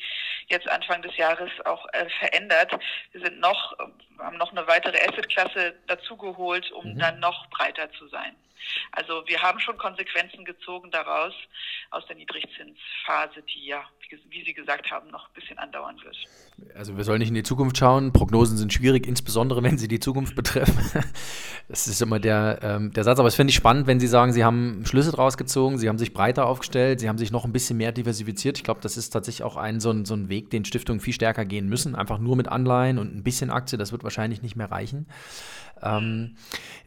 jetzt 0.49 0.69
Anfang 0.69 1.03
des 1.03 1.17
Jahres 1.17 1.51
auch 1.65 1.87
äh, 1.93 2.07
verändert. 2.19 2.73
Wir 3.13 3.21
sind 3.23 3.41
noch, 3.41 3.77
haben 4.19 4.37
noch 4.37 4.53
eine 4.53 4.67
weitere 4.67 4.99
Assetklasse 4.99 5.75
dazugeholt, 5.87 6.71
um 6.73 6.95
mhm. 6.95 6.99
dann 6.99 7.21
noch 7.21 7.47
breiter 7.49 7.91
zu 7.93 8.09
sein. 8.09 8.37
Also 8.93 9.23
wir 9.27 9.41
haben 9.43 9.61
schon 9.61 9.77
Konsequenzen 9.77 10.45
gezogen 10.45 10.91
daraus 10.91 11.33
aus 11.91 12.07
der 12.07 12.17
Niedrigzinsphase, 12.17 13.43
die 13.43 13.67
ja, 13.67 13.83
wie 14.31 14.45
Sie 14.45 14.55
gesagt 14.55 14.91
haben, 14.91 15.11
noch 15.11 15.29
ein 15.29 15.35
bisschen 15.35 15.59
andauern 15.59 16.01
wird. 16.03 16.17
Also 16.75 16.97
wir 16.97 17.05
sollen 17.05 17.19
nicht 17.19 17.29
in 17.29 17.35
die 17.35 17.43
Zukunft 17.43 17.77
schauen. 17.77 18.13
Prognosen 18.13 18.57
sind 18.57 18.73
schwierig, 18.73 19.07
insbesondere 19.07 19.63
wenn 19.63 19.79
sie 19.79 19.89
die 19.89 20.01
Zukunft 20.01 20.35
betreffen. 20.35 20.79
Das 21.67 21.87
ist 21.87 22.03
immer 22.03 22.19
der, 22.19 22.59
ähm, 22.63 22.93
der 22.93 23.05
Satz. 23.05 23.19
Aber 23.19 23.29
es 23.29 23.37
finde 23.37 23.51
ich 23.51 23.57
spannend, 23.57 23.87
wenn 23.87 23.99
Sie 23.99 24.07
sagen, 24.07 24.35
Sie 24.35 24.45
haben 24.45 24.85
Schlüsse 24.85 25.13
draus 25.13 25.39
gezogen, 25.39 25.74
Sie 25.79 25.89
haben 25.89 25.99
sich 25.99 26.13
breiter 26.13 26.47
aufgestellt, 26.47 27.01
Sie 27.01 27.09
haben 27.09 27.19
sich 27.19 27.31
noch 27.31 27.45
ein 27.45 27.53
bisschen 27.53 27.77
mehr 27.77 27.93
diversifiziert. 27.93 28.59
Ich 28.59 28.65
glaube, 28.65 28.81
das 28.81 28.97
ist 28.97 29.11
tatsächlich 29.11 29.43
auch 29.43 29.57
ein 29.57 29.81
so, 29.81 29.91
ein 29.91 30.05
so 30.05 30.15
ein 30.15 30.29
Weg, 30.29 30.51
den 30.51 30.65
Stiftungen 30.65 31.01
viel 31.01 31.15
stärker 31.15 31.45
gehen 31.45 31.69
müssen. 31.69 31.95
Einfach 31.95 32.19
nur 32.19 32.37
mit 32.37 32.49
Anleihen 32.49 32.99
und 32.99 33.15
ein 33.15 33.23
bisschen 33.23 33.51
Aktie, 33.51 33.79
das 33.79 33.93
wird 33.93 34.05
wahrscheinlich 34.05 34.43
nicht 34.43 34.57
mehr 34.57 34.71
reichen. 34.71 35.07
Ähm, 35.83 36.37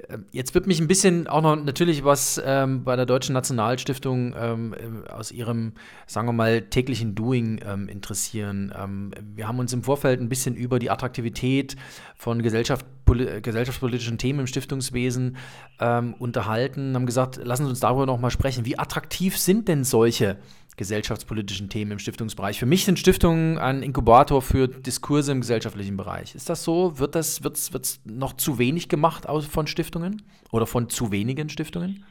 äh, 0.07 0.17
jetzt 0.31 0.55
wird 0.55 0.67
mich 0.67 0.79
ein 0.79 0.87
bisschen 0.87 1.27
auch 1.27 1.41
noch 1.41 1.55
natürlich 1.55 2.03
was 2.03 2.41
ähm, 2.43 2.83
bei 2.83 2.95
der 2.95 3.05
Deutschen 3.05 3.33
Nationalstiftung 3.33 4.33
ähm, 4.37 4.73
äh, 4.73 5.09
aus 5.09 5.31
ihrem, 5.31 5.73
sagen 6.05 6.27
wir 6.27 6.33
mal, 6.33 6.61
täglichen 6.63 7.15
Doing 7.15 7.59
ähm, 7.65 7.87
interessieren. 7.89 8.73
Ähm, 8.77 9.11
wir 9.35 9.47
haben 9.47 9.59
uns 9.59 9.73
im 9.73 9.83
Vorfeld 9.83 10.19
ein 10.19 10.29
bisschen 10.29 10.55
über 10.55 10.79
die 10.79 10.89
Attraktivität 10.89 11.75
von 12.15 12.41
Gesellschaft, 12.41 12.85
gesellschaftspolitischen 13.05 14.17
Themen 14.17 14.41
im 14.41 14.47
Stiftungswesen 14.47 15.37
ähm, 15.79 16.13
unterhalten, 16.15 16.93
haben 16.95 17.05
gesagt, 17.05 17.37
lassen 17.37 17.65
Sie 17.65 17.69
uns 17.69 17.79
darüber 17.79 18.05
noch 18.05 18.19
mal 18.19 18.31
sprechen. 18.31 18.65
Wie 18.65 18.77
attraktiv 18.77 19.37
sind 19.37 19.67
denn 19.67 19.83
solche 19.83 20.37
gesellschaftspolitischen 20.77 21.69
Themen 21.69 21.91
im 21.91 21.99
Stiftungsbereich. 21.99 22.59
Für 22.59 22.65
mich 22.65 22.85
sind 22.85 22.99
Stiftungen 22.99 23.57
ein 23.57 23.83
Inkubator 23.83 24.41
für 24.41 24.67
Diskurse 24.67 25.31
im 25.31 25.41
gesellschaftlichen 25.41 25.97
Bereich. 25.97 26.35
Ist 26.35 26.49
das 26.49 26.63
so? 26.63 26.97
Wird 26.99 27.15
das 27.15 27.43
wird's, 27.43 27.73
wird's 27.73 27.99
noch 28.05 28.33
zu 28.33 28.59
wenig 28.59 28.87
gemacht 28.87 29.25
von 29.49 29.67
Stiftungen 29.67 30.21
oder 30.51 30.67
von 30.67 30.89
zu 30.89 31.11
wenigen 31.11 31.49
Stiftungen? 31.49 32.05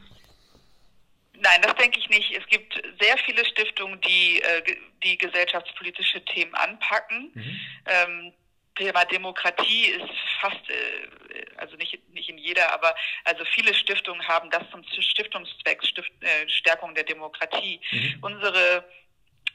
Nein, 1.39 1.63
das 1.63 1.77
denke 1.77 1.99
ich 1.99 2.09
nicht. 2.09 2.33
Es 2.37 2.47
gibt 2.49 2.75
sehr 3.01 3.17
viele 3.19 3.45
Stiftungen, 3.45 4.01
die 4.01 4.41
äh, 4.41 4.63
die 5.05 5.17
gesellschaftspolitische 5.17 6.25
Themen 6.25 6.55
anpacken. 6.55 7.31
Mhm. 7.35 7.61
Ähm, 7.87 8.33
Thema 8.77 9.05
Demokratie 9.05 9.87
ist 9.87 10.11
fast, 10.41 10.57
äh, 10.69 11.26
also 11.59 11.77
nicht, 11.77 11.99
nicht 12.11 12.29
in 12.29 12.39
jeder, 12.39 12.73
aber 12.73 12.95
also 13.25 13.45
viele 13.45 13.75
Stiftungen 13.75 14.27
haben 14.27 14.51
das 14.51 14.63
zum 14.71 14.83
Stiftungszweck, 14.85 15.85
Stift, 15.85 16.11
äh, 16.21 16.49
Stärkung 16.49 16.95
der 16.95 17.05
Demokratie. 17.05 17.81
Mhm. 17.91 18.19
Unsere, 18.23 18.85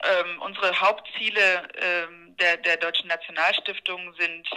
ähm, 0.03 0.41
unsere 0.41 0.79
Hauptziele 0.79 1.67
ähm, 1.75 2.36
der, 2.38 2.58
der 2.58 2.77
Deutschen 2.77 3.08
Nationalstiftung 3.08 4.13
sind 4.15 4.48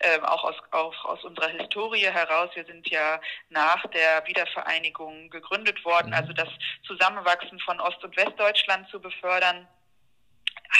ähm, 0.00 0.24
auch, 0.24 0.44
aus, 0.44 0.56
auch 0.70 1.04
aus 1.04 1.24
unserer 1.24 1.48
Historie 1.48 2.06
heraus. 2.06 2.50
Wir 2.54 2.64
sind 2.64 2.88
ja 2.88 3.20
nach 3.50 3.84
der 3.88 4.26
Wiedervereinigung 4.26 5.30
gegründet 5.30 5.84
worden, 5.84 6.08
mhm. 6.08 6.14
also 6.14 6.32
das 6.32 6.48
Zusammenwachsen 6.86 7.58
von 7.60 7.80
Ost- 7.80 8.02
und 8.04 8.16
Westdeutschland 8.16 8.88
zu 8.90 9.00
befördern 9.00 9.68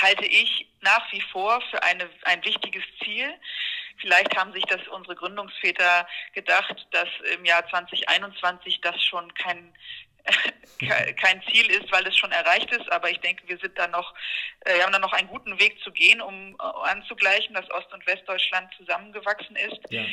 halte 0.00 0.24
ich 0.24 0.68
nach 0.80 1.12
wie 1.12 1.20
vor 1.20 1.60
für 1.70 1.82
eine, 1.82 2.08
ein 2.22 2.44
wichtiges 2.44 2.84
Ziel. 3.02 3.32
Vielleicht 4.00 4.36
haben 4.36 4.52
sich 4.52 4.64
das 4.64 4.80
unsere 4.88 5.14
Gründungsväter 5.16 6.06
gedacht, 6.34 6.86
dass 6.90 7.08
im 7.34 7.44
Jahr 7.44 7.66
2021 7.68 8.80
das 8.80 9.00
schon 9.02 9.32
kein, 9.34 9.74
kein 11.20 11.42
Ziel 11.50 11.70
ist, 11.70 11.90
weil 11.92 12.06
es 12.06 12.16
schon 12.16 12.32
erreicht 12.32 12.70
ist. 12.72 12.90
Aber 12.90 13.10
ich 13.10 13.18
denke, 13.20 13.46
wir 13.48 13.58
sind 13.58 13.78
da 13.78 13.88
noch, 13.88 14.14
äh, 14.60 14.76
wir 14.76 14.84
haben 14.84 14.92
da 14.92 14.98
noch 14.98 15.12
einen 15.12 15.28
guten 15.28 15.58
Weg 15.58 15.80
zu 15.82 15.92
gehen, 15.92 16.20
um 16.20 16.54
äh, 16.54 16.88
anzugleichen, 16.90 17.54
dass 17.54 17.70
Ost- 17.70 17.92
und 17.92 18.06
Westdeutschland 18.06 18.72
zusammengewachsen 18.76 19.56
ist. 19.56 19.80
Ja. 19.90 20.04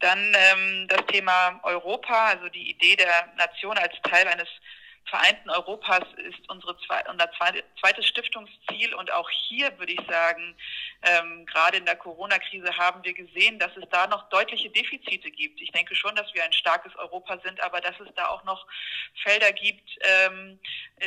Dann 0.00 0.36
ähm, 0.36 0.88
das 0.88 1.06
Thema 1.06 1.60
Europa, 1.62 2.26
also 2.26 2.48
die 2.48 2.70
Idee 2.70 2.96
der 2.96 3.32
Nation 3.36 3.78
als 3.78 3.94
Teil 4.02 4.26
eines 4.26 4.48
vereinten 5.04 5.50
Europas 5.50 6.04
ist 6.16 6.48
unsere 6.48 6.76
zwei, 6.78 7.02
unser 7.10 7.30
zweites 7.80 8.06
Stiftungsziel. 8.06 8.94
Und 8.94 9.12
auch 9.12 9.28
hier 9.30 9.76
würde 9.78 9.92
ich 9.92 10.00
sagen, 10.08 10.56
ähm, 11.02 11.46
gerade 11.46 11.76
in 11.76 11.84
der 11.84 11.96
Corona-Krise 11.96 12.76
haben 12.76 13.02
wir 13.04 13.12
gesehen, 13.12 13.58
dass 13.58 13.76
es 13.76 13.88
da 13.90 14.06
noch 14.06 14.28
deutliche 14.30 14.70
Defizite 14.70 15.30
gibt. 15.30 15.60
Ich 15.60 15.72
denke 15.72 15.94
schon, 15.94 16.14
dass 16.16 16.32
wir 16.34 16.44
ein 16.44 16.52
starkes 16.52 16.94
Europa 16.96 17.38
sind, 17.44 17.60
aber 17.60 17.80
dass 17.80 17.98
es 18.00 18.08
da 18.14 18.28
auch 18.28 18.44
noch 18.44 18.66
Felder 19.22 19.52
gibt, 19.52 19.90
ähm, 20.02 20.58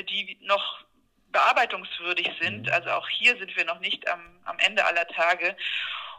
die 0.09 0.37
noch 0.41 0.85
bearbeitungswürdig 1.31 2.31
sind. 2.39 2.67
Mhm. 2.67 2.73
Also 2.73 2.89
auch 2.91 3.07
hier 3.09 3.37
sind 3.37 3.55
wir 3.55 3.65
noch 3.65 3.79
nicht 3.79 4.07
am, 4.09 4.39
am 4.45 4.59
Ende 4.59 4.85
aller 4.85 5.07
Tage. 5.07 5.55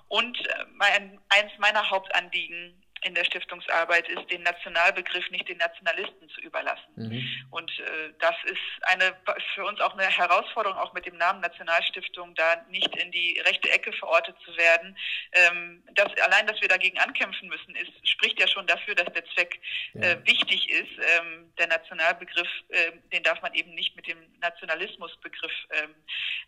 Und 0.09 0.39
äh, 0.47 0.65
mein, 0.75 1.21
eins 1.29 1.53
meiner 1.59 1.91
Hauptanliegen 1.91 2.83
in 3.07 3.15
der 3.15 3.25
Stiftungsarbeit 3.25 4.09
ist, 4.09 4.31
den 4.31 4.43
Nationalbegriff 4.43 5.31
nicht 5.31 5.49
den 5.49 5.59
Nationalisten 5.59 6.29
zu 6.29 6.41
überlassen. 6.41 6.91
Mhm. 6.97 7.47
Und 7.51 7.71
äh, 7.79 8.13
das 8.19 8.35
ist 8.45 8.59
eine 8.83 9.17
für 9.55 9.65
uns 9.65 9.81
auch 9.81 9.97
eine 9.97 10.11
Herausforderung, 10.11 10.77
auch 10.77 10.93
mit 10.93 11.07
dem 11.07 11.17
Namen 11.17 11.41
Nationalstiftung, 11.41 12.35
da 12.35 12.65
nicht 12.69 12.95
in 12.97 13.13
die 13.13 13.41
rechte 13.47 13.71
Ecke 13.71 13.93
verortet 13.93 14.37
zu 14.45 14.57
werden. 14.57 14.97
Ähm, 15.33 15.85
das, 15.95 16.09
allein, 16.25 16.49
dass 16.49 16.61
wir 16.61 16.69
dagegen 16.69 16.99
ankämpfen 16.99 17.49
müssen, 17.49 17.77
ist, 17.77 17.93
spricht 18.09 18.41
ja 18.41 18.49
schon 18.49 18.67
dafür, 18.67 18.97
dass 18.97 19.13
der 19.13 19.25
Zweck 19.35 19.61
ja. 19.95 20.03
äh, 20.03 20.27
wichtig 20.27 20.69
ist. 20.71 20.99
Ähm, 21.19 21.53
der 21.59 21.69
Nationalbegriff, 21.69 22.49
äh, 22.71 22.93
den 23.13 23.23
darf 23.23 23.41
man 23.41 23.55
eben 23.55 23.73
nicht 23.75 23.95
mit 23.95 24.09
dem 24.09 24.19
Nationalismusbegriff 24.41 25.53
ähm, 25.71 25.95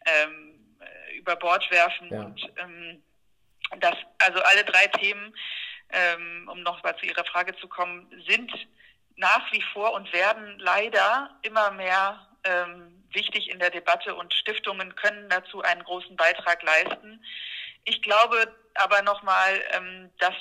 ähm 0.07 0.65
über 1.17 1.35
Bord 1.35 1.69
werfen. 1.71 2.09
Ja. 2.11 2.21
Und 2.21 2.41
ähm, 2.57 3.03
das, 3.81 3.95
also 4.19 4.41
alle 4.41 4.65
drei 4.65 4.87
Themen 4.87 5.35
ähm, 5.91 6.49
um 6.51 6.63
noch 6.63 6.83
mal 6.83 6.97
zu 6.99 7.07
Ihrer 7.07 7.25
Frage 7.25 7.57
zu 7.57 7.69
kommen, 7.69 8.07
sind 8.27 8.53
nach 9.17 9.51
wie 9.53 9.63
vor 9.73 9.93
und 9.95 10.13
werden 10.13 10.59
leider 10.59 11.37
immer 11.43 11.71
mehr 11.73 12.27
ähm, 12.45 13.05
wichtig 13.13 13.51
in 13.51 13.59
der 13.59 13.71
Debatte 13.71 14.15
und 14.15 14.33
Stiftungen 14.35 14.95
können 14.95 15.29
dazu 15.29 15.63
einen 15.63 15.83
großen 15.83 16.17
Beitrag 16.17 16.63
leisten. 16.63 17.25
Ich 17.85 18.03
glaube 18.03 18.55
aber 18.75 19.03
nochmal, 19.03 19.61
ähm, 19.73 20.11
dass 20.19 20.35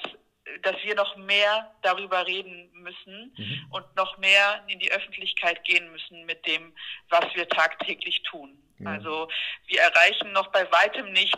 dass 0.62 0.76
wir 0.84 0.96
noch 0.96 1.16
mehr 1.18 1.74
darüber 1.82 2.26
reden 2.26 2.70
müssen 2.74 3.34
mhm. 3.38 3.68
und 3.70 3.96
noch 3.96 4.18
mehr 4.18 4.64
in 4.68 4.80
die 4.80 4.92
Öffentlichkeit 4.92 5.64
gehen 5.66 5.92
müssen 5.92 6.26
mit 6.26 6.46
dem, 6.48 6.74
was 7.10 7.26
wir 7.34 7.48
tagtäglich 7.50 8.24
tun. 8.24 8.58
Ja. 8.80 8.92
Also 8.92 9.28
wir 9.66 9.82
erreichen 9.82 10.32
noch 10.32 10.48
bei 10.52 10.72
weitem 10.72 11.12
nicht 11.12 11.38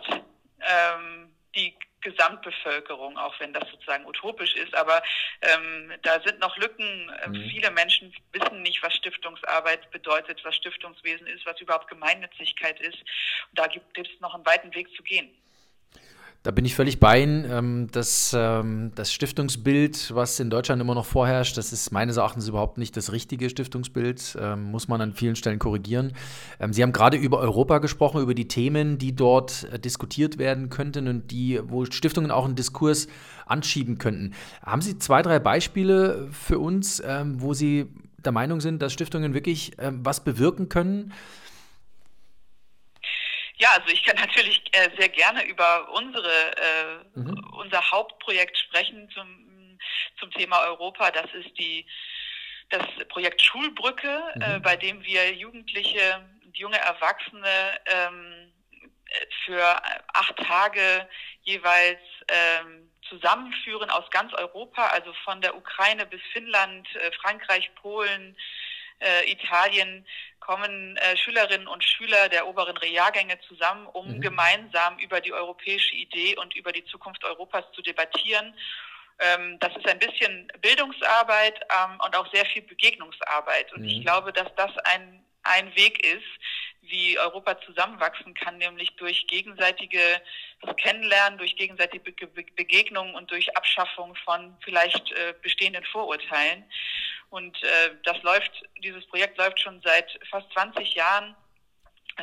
ähm, 0.60 1.34
die 1.56 1.76
Gesamtbevölkerung, 2.00 3.16
auch 3.18 3.38
wenn 3.40 3.52
das 3.52 3.68
sozusagen 3.70 4.06
utopisch 4.06 4.54
ist. 4.54 4.74
Aber 4.74 5.02
ähm, 5.42 5.92
da 6.02 6.20
sind 6.20 6.38
noch 6.40 6.56
Lücken. 6.56 7.10
Ähm, 7.24 7.32
mhm. 7.32 7.50
Viele 7.50 7.70
Menschen 7.70 8.14
wissen 8.32 8.62
nicht, 8.62 8.82
was 8.82 8.94
Stiftungsarbeit 8.94 9.90
bedeutet, 9.90 10.44
was 10.44 10.56
Stiftungswesen 10.56 11.26
ist, 11.26 11.46
was 11.46 11.60
überhaupt 11.60 11.88
Gemeinnützigkeit 11.88 12.80
ist. 12.80 12.98
Und 13.50 13.58
da 13.58 13.66
gibt 13.66 13.96
es 13.98 14.08
noch 14.20 14.34
einen 14.34 14.46
weiten 14.46 14.74
Weg 14.74 14.94
zu 14.96 15.02
gehen. 15.02 15.30
Da 16.42 16.52
bin 16.52 16.64
ich 16.64 16.74
völlig 16.74 17.00
bei 17.00 17.22
Ihnen. 17.22 17.44
Ähm, 17.50 17.88
das, 17.92 18.34
ähm, 18.34 18.92
das 18.94 19.12
Stiftungsbild, 19.12 20.14
was 20.14 20.40
in 20.40 20.48
Deutschland 20.48 20.80
immer 20.80 20.94
noch 20.94 21.04
vorherrscht, 21.04 21.58
das 21.58 21.70
ist 21.70 21.92
meines 21.92 22.16
Erachtens 22.16 22.48
überhaupt 22.48 22.78
nicht 22.78 22.96
das 22.96 23.12
richtige 23.12 23.50
Stiftungsbild. 23.50 24.38
Ähm, 24.40 24.70
muss 24.70 24.88
man 24.88 25.02
an 25.02 25.12
vielen 25.12 25.36
Stellen 25.36 25.58
korrigieren. 25.58 26.12
Sie 26.70 26.82
haben 26.82 26.92
gerade 26.92 27.18
über 27.18 27.40
Europa 27.40 27.78
gesprochen, 27.78 28.22
über 28.22 28.32
die 28.32 28.48
Themen, 28.48 28.96
die 28.96 29.14
dort 29.14 29.68
äh, 29.70 29.78
diskutiert 29.78 30.38
werden 30.38 30.70
könnten 30.70 31.08
und 31.08 31.30
die, 31.30 31.60
wo 31.62 31.84
Stiftungen 31.84 32.30
auch 32.30 32.46
einen 32.46 32.54
Diskurs 32.54 33.06
anschieben 33.44 33.98
könnten. 33.98 34.32
Haben 34.64 34.80
Sie 34.80 34.98
zwei, 34.98 35.20
drei 35.20 35.40
Beispiele 35.40 36.28
für 36.30 36.58
uns, 36.58 37.02
wo 37.34 37.52
Sie 37.52 37.88
der 38.24 38.30
Meinung 38.32 38.60
sind, 38.60 38.80
dass 38.80 38.92
Stiftungen 38.92 39.34
wirklich 39.34 39.72
was 39.78 40.22
bewirken 40.22 40.68
können? 40.68 41.12
Ja, 43.60 43.68
also 43.76 43.88
ich 43.88 44.02
kann 44.02 44.16
natürlich 44.20 44.62
äh, 44.72 44.88
sehr 44.98 45.10
gerne 45.10 45.44
über 45.44 45.88
unsere, 45.90 46.56
äh, 46.56 47.18
mhm. 47.18 47.38
unser 47.58 47.90
Hauptprojekt 47.90 48.56
sprechen 48.56 49.08
zum, 49.10 49.78
zum 50.18 50.30
Thema 50.32 50.62
Europa. 50.62 51.10
Das 51.10 51.32
ist 51.34 51.56
die, 51.58 51.86
das 52.70 52.82
Projekt 53.08 53.42
Schulbrücke, 53.42 54.22
äh, 54.34 54.36
mhm. 54.36 54.56
äh, 54.56 54.60
bei 54.60 54.76
dem 54.76 55.02
wir 55.04 55.34
Jugendliche 55.34 56.26
und 56.44 56.56
junge 56.56 56.78
Erwachsene 56.78 57.78
ähm, 57.86 58.52
für 59.44 59.82
acht 60.14 60.36
Tage 60.36 61.06
jeweils 61.42 62.00
ähm, 62.28 62.90
zusammenführen 63.08 63.90
aus 63.90 64.08
ganz 64.10 64.32
Europa, 64.34 64.86
also 64.86 65.12
von 65.24 65.40
der 65.42 65.54
Ukraine 65.56 66.06
bis 66.06 66.22
Finnland, 66.32 66.88
äh, 66.94 67.10
Frankreich, 67.20 67.70
Polen, 67.74 68.36
äh, 69.00 69.30
Italien 69.30 70.06
kommen 70.40 70.96
äh, 70.96 71.16
Schülerinnen 71.16 71.68
und 71.68 71.84
Schüler 71.84 72.28
der 72.28 72.46
oberen 72.46 72.76
Jahrgänge 72.90 73.38
zusammen, 73.46 73.86
um 73.86 74.16
mhm. 74.16 74.20
gemeinsam 74.20 74.98
über 74.98 75.20
die 75.20 75.32
europäische 75.32 75.94
Idee 75.94 76.36
und 76.36 76.54
über 76.56 76.72
die 76.72 76.84
Zukunft 76.86 77.24
Europas 77.24 77.64
zu 77.72 77.82
debattieren. 77.82 78.54
Ähm, 79.20 79.58
das 79.60 79.76
ist 79.76 79.86
ein 79.86 79.98
bisschen 79.98 80.50
Bildungsarbeit 80.60 81.60
ähm, 81.60 82.00
und 82.04 82.16
auch 82.16 82.30
sehr 82.32 82.46
viel 82.46 82.62
Begegnungsarbeit. 82.62 83.72
Und 83.72 83.82
mhm. 83.82 83.88
ich 83.88 84.00
glaube, 84.02 84.32
dass 84.32 84.48
das 84.56 84.76
ein, 84.84 85.24
ein 85.42 85.74
Weg 85.76 86.04
ist, 86.04 86.24
wie 86.80 87.18
Europa 87.18 87.60
zusammenwachsen 87.60 88.34
kann, 88.34 88.58
nämlich 88.58 88.96
durch 88.96 89.26
gegenseitige 89.26 90.00
Kennenlernen, 90.78 91.38
durch 91.38 91.54
gegenseitige 91.56 92.26
Begegnungen 92.26 93.14
und 93.14 93.30
durch 93.30 93.56
Abschaffung 93.56 94.14
von 94.24 94.56
vielleicht 94.64 95.12
äh, 95.12 95.34
bestehenden 95.42 95.84
Vorurteilen. 95.84 96.64
Und 97.30 97.62
äh, 97.62 97.90
das 98.04 98.20
läuft, 98.22 98.50
dieses 98.82 99.06
Projekt 99.06 99.38
läuft 99.38 99.60
schon 99.60 99.80
seit 99.82 100.18
fast 100.30 100.52
20 100.52 100.94
Jahren, 100.94 101.36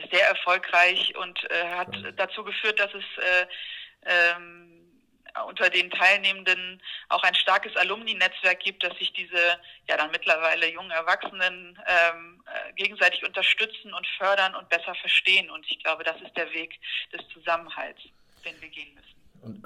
ist 0.01 0.11
sehr 0.11 0.27
erfolgreich 0.27 1.15
und 1.15 1.43
äh, 1.49 1.75
hat 1.75 1.95
dazu 2.17 2.43
geführt, 2.43 2.79
dass 2.79 2.93
es 2.93 3.23
äh, 3.23 3.47
ähm, 4.05 4.77
unter 5.45 5.69
den 5.69 5.89
Teilnehmenden 5.91 6.81
auch 7.09 7.23
ein 7.23 7.35
starkes 7.35 7.75
Alumni-Netzwerk 7.75 8.59
gibt, 8.59 8.83
dass 8.83 8.97
sich 8.97 9.13
diese 9.13 9.59
ja 9.87 9.97
dann 9.97 10.11
mittlerweile 10.11 10.69
jungen 10.71 10.91
Erwachsenen 10.91 11.79
ähm, 11.87 12.43
äh, 12.45 12.73
gegenseitig 12.73 13.23
unterstützen 13.25 13.93
und 13.93 14.05
fördern 14.17 14.55
und 14.55 14.69
besser 14.69 14.95
verstehen. 14.95 15.49
Und 15.49 15.65
ich 15.69 15.79
glaube, 15.83 16.03
das 16.03 16.19
ist 16.21 16.35
der 16.35 16.51
Weg 16.53 16.79
des 17.13 17.27
Zusammenhalts, 17.29 18.01
den 18.43 18.59
wir 18.61 18.69
gehen 18.69 18.93
müssen. 18.95 19.16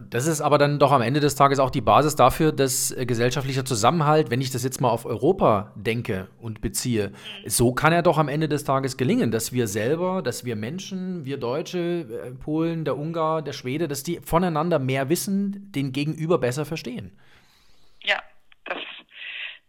Das 0.09 0.27
ist 0.27 0.41
aber 0.41 0.57
dann 0.57 0.79
doch 0.79 0.91
am 0.91 1.01
Ende 1.01 1.19
des 1.19 1.35
Tages 1.35 1.59
auch 1.59 1.69
die 1.69 1.81
Basis 1.81 2.15
dafür, 2.15 2.51
dass 2.51 2.91
äh, 2.91 3.05
gesellschaftlicher 3.05 3.65
Zusammenhalt, 3.65 4.29
wenn 4.29 4.41
ich 4.41 4.51
das 4.51 4.63
jetzt 4.63 4.81
mal 4.81 4.89
auf 4.89 5.05
Europa 5.05 5.71
denke 5.75 6.27
und 6.39 6.61
beziehe, 6.61 7.11
so 7.47 7.73
kann 7.73 7.93
er 7.93 8.03
doch 8.03 8.17
am 8.17 8.27
Ende 8.27 8.47
des 8.47 8.63
Tages 8.63 8.97
gelingen, 8.97 9.31
dass 9.31 9.53
wir 9.53 9.67
selber, 9.67 10.21
dass 10.21 10.45
wir 10.45 10.55
Menschen, 10.55 11.25
wir 11.25 11.37
Deutsche, 11.37 11.79
äh, 11.79 12.31
Polen, 12.31 12.85
der 12.85 12.97
Ungar, 12.97 13.41
der 13.41 13.53
Schwede, 13.53 13.87
dass 13.87 14.03
die 14.03 14.19
voneinander 14.23 14.79
mehr 14.79 15.09
wissen, 15.09 15.71
den 15.73 15.91
Gegenüber 15.91 16.37
besser 16.37 16.65
verstehen. 16.65 17.11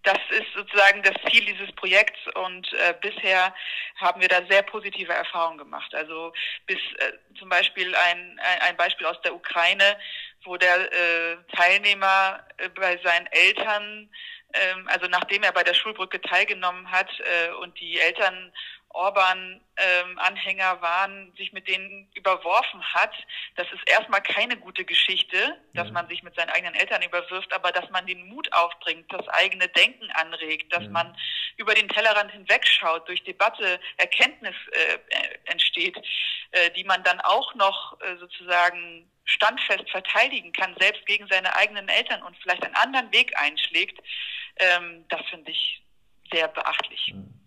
Das 0.02 0.18
ist 0.30 0.52
sozusagen 0.54 1.02
das 1.02 1.14
Ziel 1.30 1.44
dieses 1.44 1.70
Projekts 1.76 2.18
und 2.34 2.72
äh, 2.72 2.94
bisher 3.00 3.54
haben 3.96 4.20
wir 4.20 4.28
da 4.28 4.44
sehr 4.50 4.62
positive 4.62 5.12
Erfahrungen 5.12 5.58
gemacht. 5.58 5.94
Also 5.94 6.32
bis 6.66 6.78
äh, 6.98 7.12
zum 7.38 7.48
Beispiel 7.48 7.94
ein, 7.94 8.40
ein 8.60 8.76
Beispiel 8.76 9.06
aus 9.06 9.20
der 9.22 9.34
Ukraine, 9.34 9.96
wo 10.44 10.56
der 10.56 10.92
äh, 10.92 11.36
Teilnehmer 11.54 12.44
äh, 12.56 12.68
bei 12.70 12.98
seinen 13.04 13.26
Eltern, 13.26 14.10
ähm, 14.54 14.88
also 14.88 15.06
nachdem 15.06 15.44
er 15.44 15.52
bei 15.52 15.62
der 15.62 15.74
Schulbrücke 15.74 16.20
teilgenommen 16.20 16.90
hat 16.90 17.08
äh, 17.20 17.52
und 17.52 17.78
die 17.78 18.00
Eltern 18.00 18.52
Orban-Anhänger 18.94 20.72
ähm, 20.74 20.82
waren, 20.82 21.32
sich 21.36 21.52
mit 21.52 21.68
denen 21.68 22.10
überworfen 22.14 22.82
hat. 22.82 23.12
Das 23.56 23.66
ist 23.72 23.88
erstmal 23.88 24.22
keine 24.22 24.56
gute 24.56 24.84
Geschichte, 24.84 25.58
dass 25.74 25.88
ja. 25.88 25.92
man 25.92 26.08
sich 26.08 26.22
mit 26.22 26.34
seinen 26.34 26.50
eigenen 26.50 26.74
Eltern 26.74 27.02
überwirft, 27.02 27.52
aber 27.52 27.72
dass 27.72 27.88
man 27.90 28.06
den 28.06 28.28
Mut 28.28 28.52
aufbringt, 28.52 29.12
das 29.12 29.26
eigene 29.28 29.68
Denken 29.68 30.10
anregt, 30.12 30.72
dass 30.72 30.84
ja. 30.84 30.90
man 30.90 31.16
über 31.56 31.74
den 31.74 31.88
Tellerrand 31.88 32.32
hinwegschaut, 32.32 33.08
durch 33.08 33.22
Debatte 33.24 33.80
Erkenntnis 33.96 34.54
äh, 34.72 34.98
entsteht, 35.50 35.96
äh, 36.52 36.70
die 36.72 36.84
man 36.84 37.02
dann 37.04 37.20
auch 37.20 37.54
noch 37.54 38.00
äh, 38.00 38.16
sozusagen 38.16 39.10
standfest 39.24 39.88
verteidigen 39.90 40.52
kann, 40.52 40.74
selbst 40.78 41.06
gegen 41.06 41.26
seine 41.28 41.54
eigenen 41.56 41.88
Eltern 41.88 42.22
und 42.22 42.36
vielleicht 42.38 42.64
einen 42.64 42.74
anderen 42.74 43.12
Weg 43.12 43.38
einschlägt, 43.38 43.98
ähm, 44.56 45.04
das 45.08 45.20
finde 45.30 45.50
ich 45.50 45.82
sehr 46.32 46.48
beachtlich. 46.48 47.12
Mhm. 47.14 47.41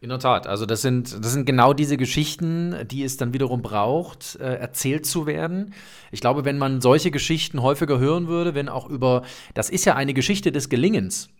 In 0.00 0.10
der 0.10 0.18
Tat. 0.18 0.46
Also 0.46 0.66
das 0.66 0.82
sind, 0.82 1.24
das 1.24 1.32
sind 1.32 1.46
genau 1.46 1.72
diese 1.72 1.96
Geschichten, 1.96 2.76
die 2.90 3.02
es 3.02 3.16
dann 3.16 3.32
wiederum 3.32 3.62
braucht, 3.62 4.36
äh, 4.36 4.56
erzählt 4.56 5.06
zu 5.06 5.26
werden. 5.26 5.72
Ich 6.12 6.20
glaube, 6.20 6.44
wenn 6.44 6.58
man 6.58 6.80
solche 6.80 7.10
Geschichten 7.10 7.62
häufiger 7.62 7.98
hören 7.98 8.28
würde, 8.28 8.54
wenn 8.54 8.68
auch 8.68 8.88
über, 8.90 9.22
das 9.54 9.70
ist 9.70 9.86
ja 9.86 9.94
eine 9.94 10.12
Geschichte 10.12 10.52
des 10.52 10.68
Gelingens. 10.68 11.30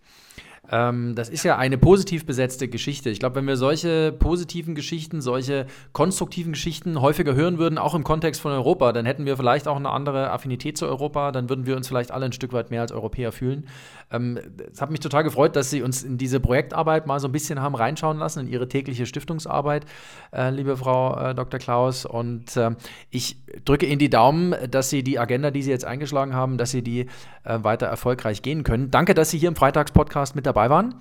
Ähm, 0.70 1.14
das 1.14 1.28
ist 1.28 1.44
ja 1.44 1.56
eine 1.56 1.78
positiv 1.78 2.26
besetzte 2.26 2.68
Geschichte. 2.68 3.10
Ich 3.10 3.20
glaube, 3.20 3.36
wenn 3.36 3.46
wir 3.46 3.56
solche 3.56 4.12
positiven 4.12 4.74
Geschichten, 4.74 5.20
solche 5.20 5.66
konstruktiven 5.92 6.52
Geschichten 6.52 7.00
häufiger 7.00 7.34
hören 7.34 7.58
würden, 7.58 7.78
auch 7.78 7.94
im 7.94 8.04
Kontext 8.04 8.40
von 8.40 8.52
Europa, 8.52 8.92
dann 8.92 9.06
hätten 9.06 9.26
wir 9.26 9.36
vielleicht 9.36 9.68
auch 9.68 9.76
eine 9.76 9.90
andere 9.90 10.30
Affinität 10.30 10.76
zu 10.76 10.86
Europa, 10.86 11.30
dann 11.32 11.48
würden 11.48 11.66
wir 11.66 11.76
uns 11.76 11.88
vielleicht 11.88 12.10
alle 12.10 12.26
ein 12.26 12.32
Stück 12.32 12.52
weit 12.52 12.70
mehr 12.70 12.80
als 12.80 12.92
Europäer 12.92 13.32
fühlen. 13.32 13.68
Ähm, 14.10 14.38
es 14.72 14.80
hat 14.80 14.90
mich 14.90 15.00
total 15.00 15.24
gefreut, 15.24 15.56
dass 15.56 15.70
Sie 15.70 15.82
uns 15.82 16.02
in 16.02 16.18
diese 16.18 16.40
Projektarbeit 16.40 17.06
mal 17.06 17.20
so 17.20 17.28
ein 17.28 17.32
bisschen 17.32 17.60
haben 17.60 17.74
reinschauen 17.74 18.18
lassen, 18.18 18.40
in 18.40 18.48
Ihre 18.48 18.68
tägliche 18.68 19.06
Stiftungsarbeit, 19.06 19.86
äh, 20.32 20.50
liebe 20.50 20.76
Frau 20.76 21.16
äh, 21.18 21.34
Dr. 21.34 21.60
Klaus. 21.60 22.06
Und 22.06 22.56
äh, 22.56 22.70
ich 23.10 23.36
drücke 23.64 23.86
Ihnen 23.86 23.98
die 23.98 24.10
Daumen, 24.10 24.54
dass 24.70 24.90
Sie 24.90 25.02
die 25.02 25.18
Agenda, 25.18 25.50
die 25.50 25.62
Sie 25.62 25.70
jetzt 25.70 25.84
eingeschlagen 25.84 26.34
haben, 26.34 26.58
dass 26.58 26.70
Sie 26.70 26.82
die 26.82 27.06
äh, 27.44 27.58
weiter 27.62 27.86
erfolgreich 27.86 28.42
gehen 28.42 28.64
können. 28.64 28.90
Danke, 28.90 29.14
dass 29.14 29.30
Sie 29.30 29.38
hier 29.38 29.48
im 29.48 29.56
Freitagspodcast 29.56 30.34
mit 30.34 30.46
dabei 30.46 30.55
dabei 30.56 30.70
waren. 30.70 30.94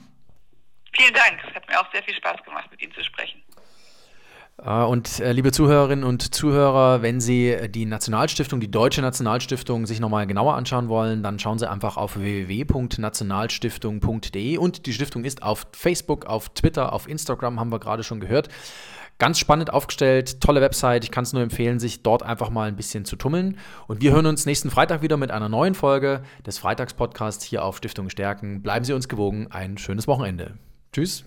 Vielen 0.94 1.14
Dank. 1.14 1.40
Es 1.48 1.56
hat 1.56 1.66
mir 1.68 1.80
auch 1.80 1.90
sehr 1.92 2.02
viel 2.04 2.16
Spaß 2.16 2.44
gemacht, 2.44 2.70
mit 2.72 2.82
Ihnen 2.82 2.94
zu 2.94 3.04
sprechen. 3.04 3.44
Äh, 4.64 4.84
und 4.84 5.20
äh, 5.20 5.32
liebe 5.32 5.52
Zuhörerinnen 5.52 6.06
und 6.06 6.36
Zuhörer, 6.36 7.02
wenn 7.02 7.20
Sie 7.22 7.58
die 7.70 7.86
Nationalstiftung, 7.86 8.60
die 8.60 8.72
Deutsche 8.72 9.02
Nationalstiftung, 9.02 9.86
sich 9.86 10.02
nochmal 10.02 10.28
genauer 10.28 10.56
anschauen 10.56 10.90
wollen, 10.90 11.24
dann 11.24 11.40
schauen 11.40 11.58
Sie 11.60 11.70
einfach 11.70 11.98
auf 11.98 12.18
www.nationalstiftung.de 12.18 14.58
und 14.58 14.86
die 14.86 14.94
Stiftung 14.94 15.26
ist 15.26 15.44
auf 15.44 15.68
Facebook, 15.74 16.26
auf 16.26 16.48
Twitter, 16.50 16.94
auf 16.94 17.10
Instagram, 17.10 17.60
haben 17.60 17.72
wir 17.72 17.80
gerade 17.80 18.04
schon 18.04 18.20
gehört. 18.20 18.50
Ganz 19.18 19.40
spannend 19.40 19.72
aufgestellt, 19.72 20.42
tolle 20.42 20.60
Website. 20.60 21.06
Ich 21.06 21.12
kann 21.12 21.24
es 21.24 21.32
nur 21.32 21.42
empfehlen, 21.42 21.80
sich 21.80 22.04
dort 22.04 22.22
einfach 22.22 22.50
mal 22.50 22.68
ein 22.68 22.76
bisschen 22.76 23.06
zu 23.06 23.16
tummeln. 23.16 23.58
Und 23.88 24.02
wir 24.02 24.12
hören 24.12 24.26
uns 24.26 24.46
nächsten 24.46 24.70
Freitag 24.70 25.02
wieder 25.02 25.16
mit 25.16 25.32
einer 25.32 25.48
neuen 25.48 25.74
Folge 25.74 26.22
des 26.46 26.58
Freitagspodcasts 26.58 27.46
hier 27.46 27.64
auf 27.64 27.78
Stiftung 27.78 28.10
Stärken. 28.10 28.62
Bleiben 28.62 28.84
Sie 28.84 28.94
uns 28.94 29.08
gewogen. 29.08 29.48
Ein 29.52 29.78
schönes 29.78 30.08
Wochenende. 30.08 30.58
Tschüss. 30.92 31.24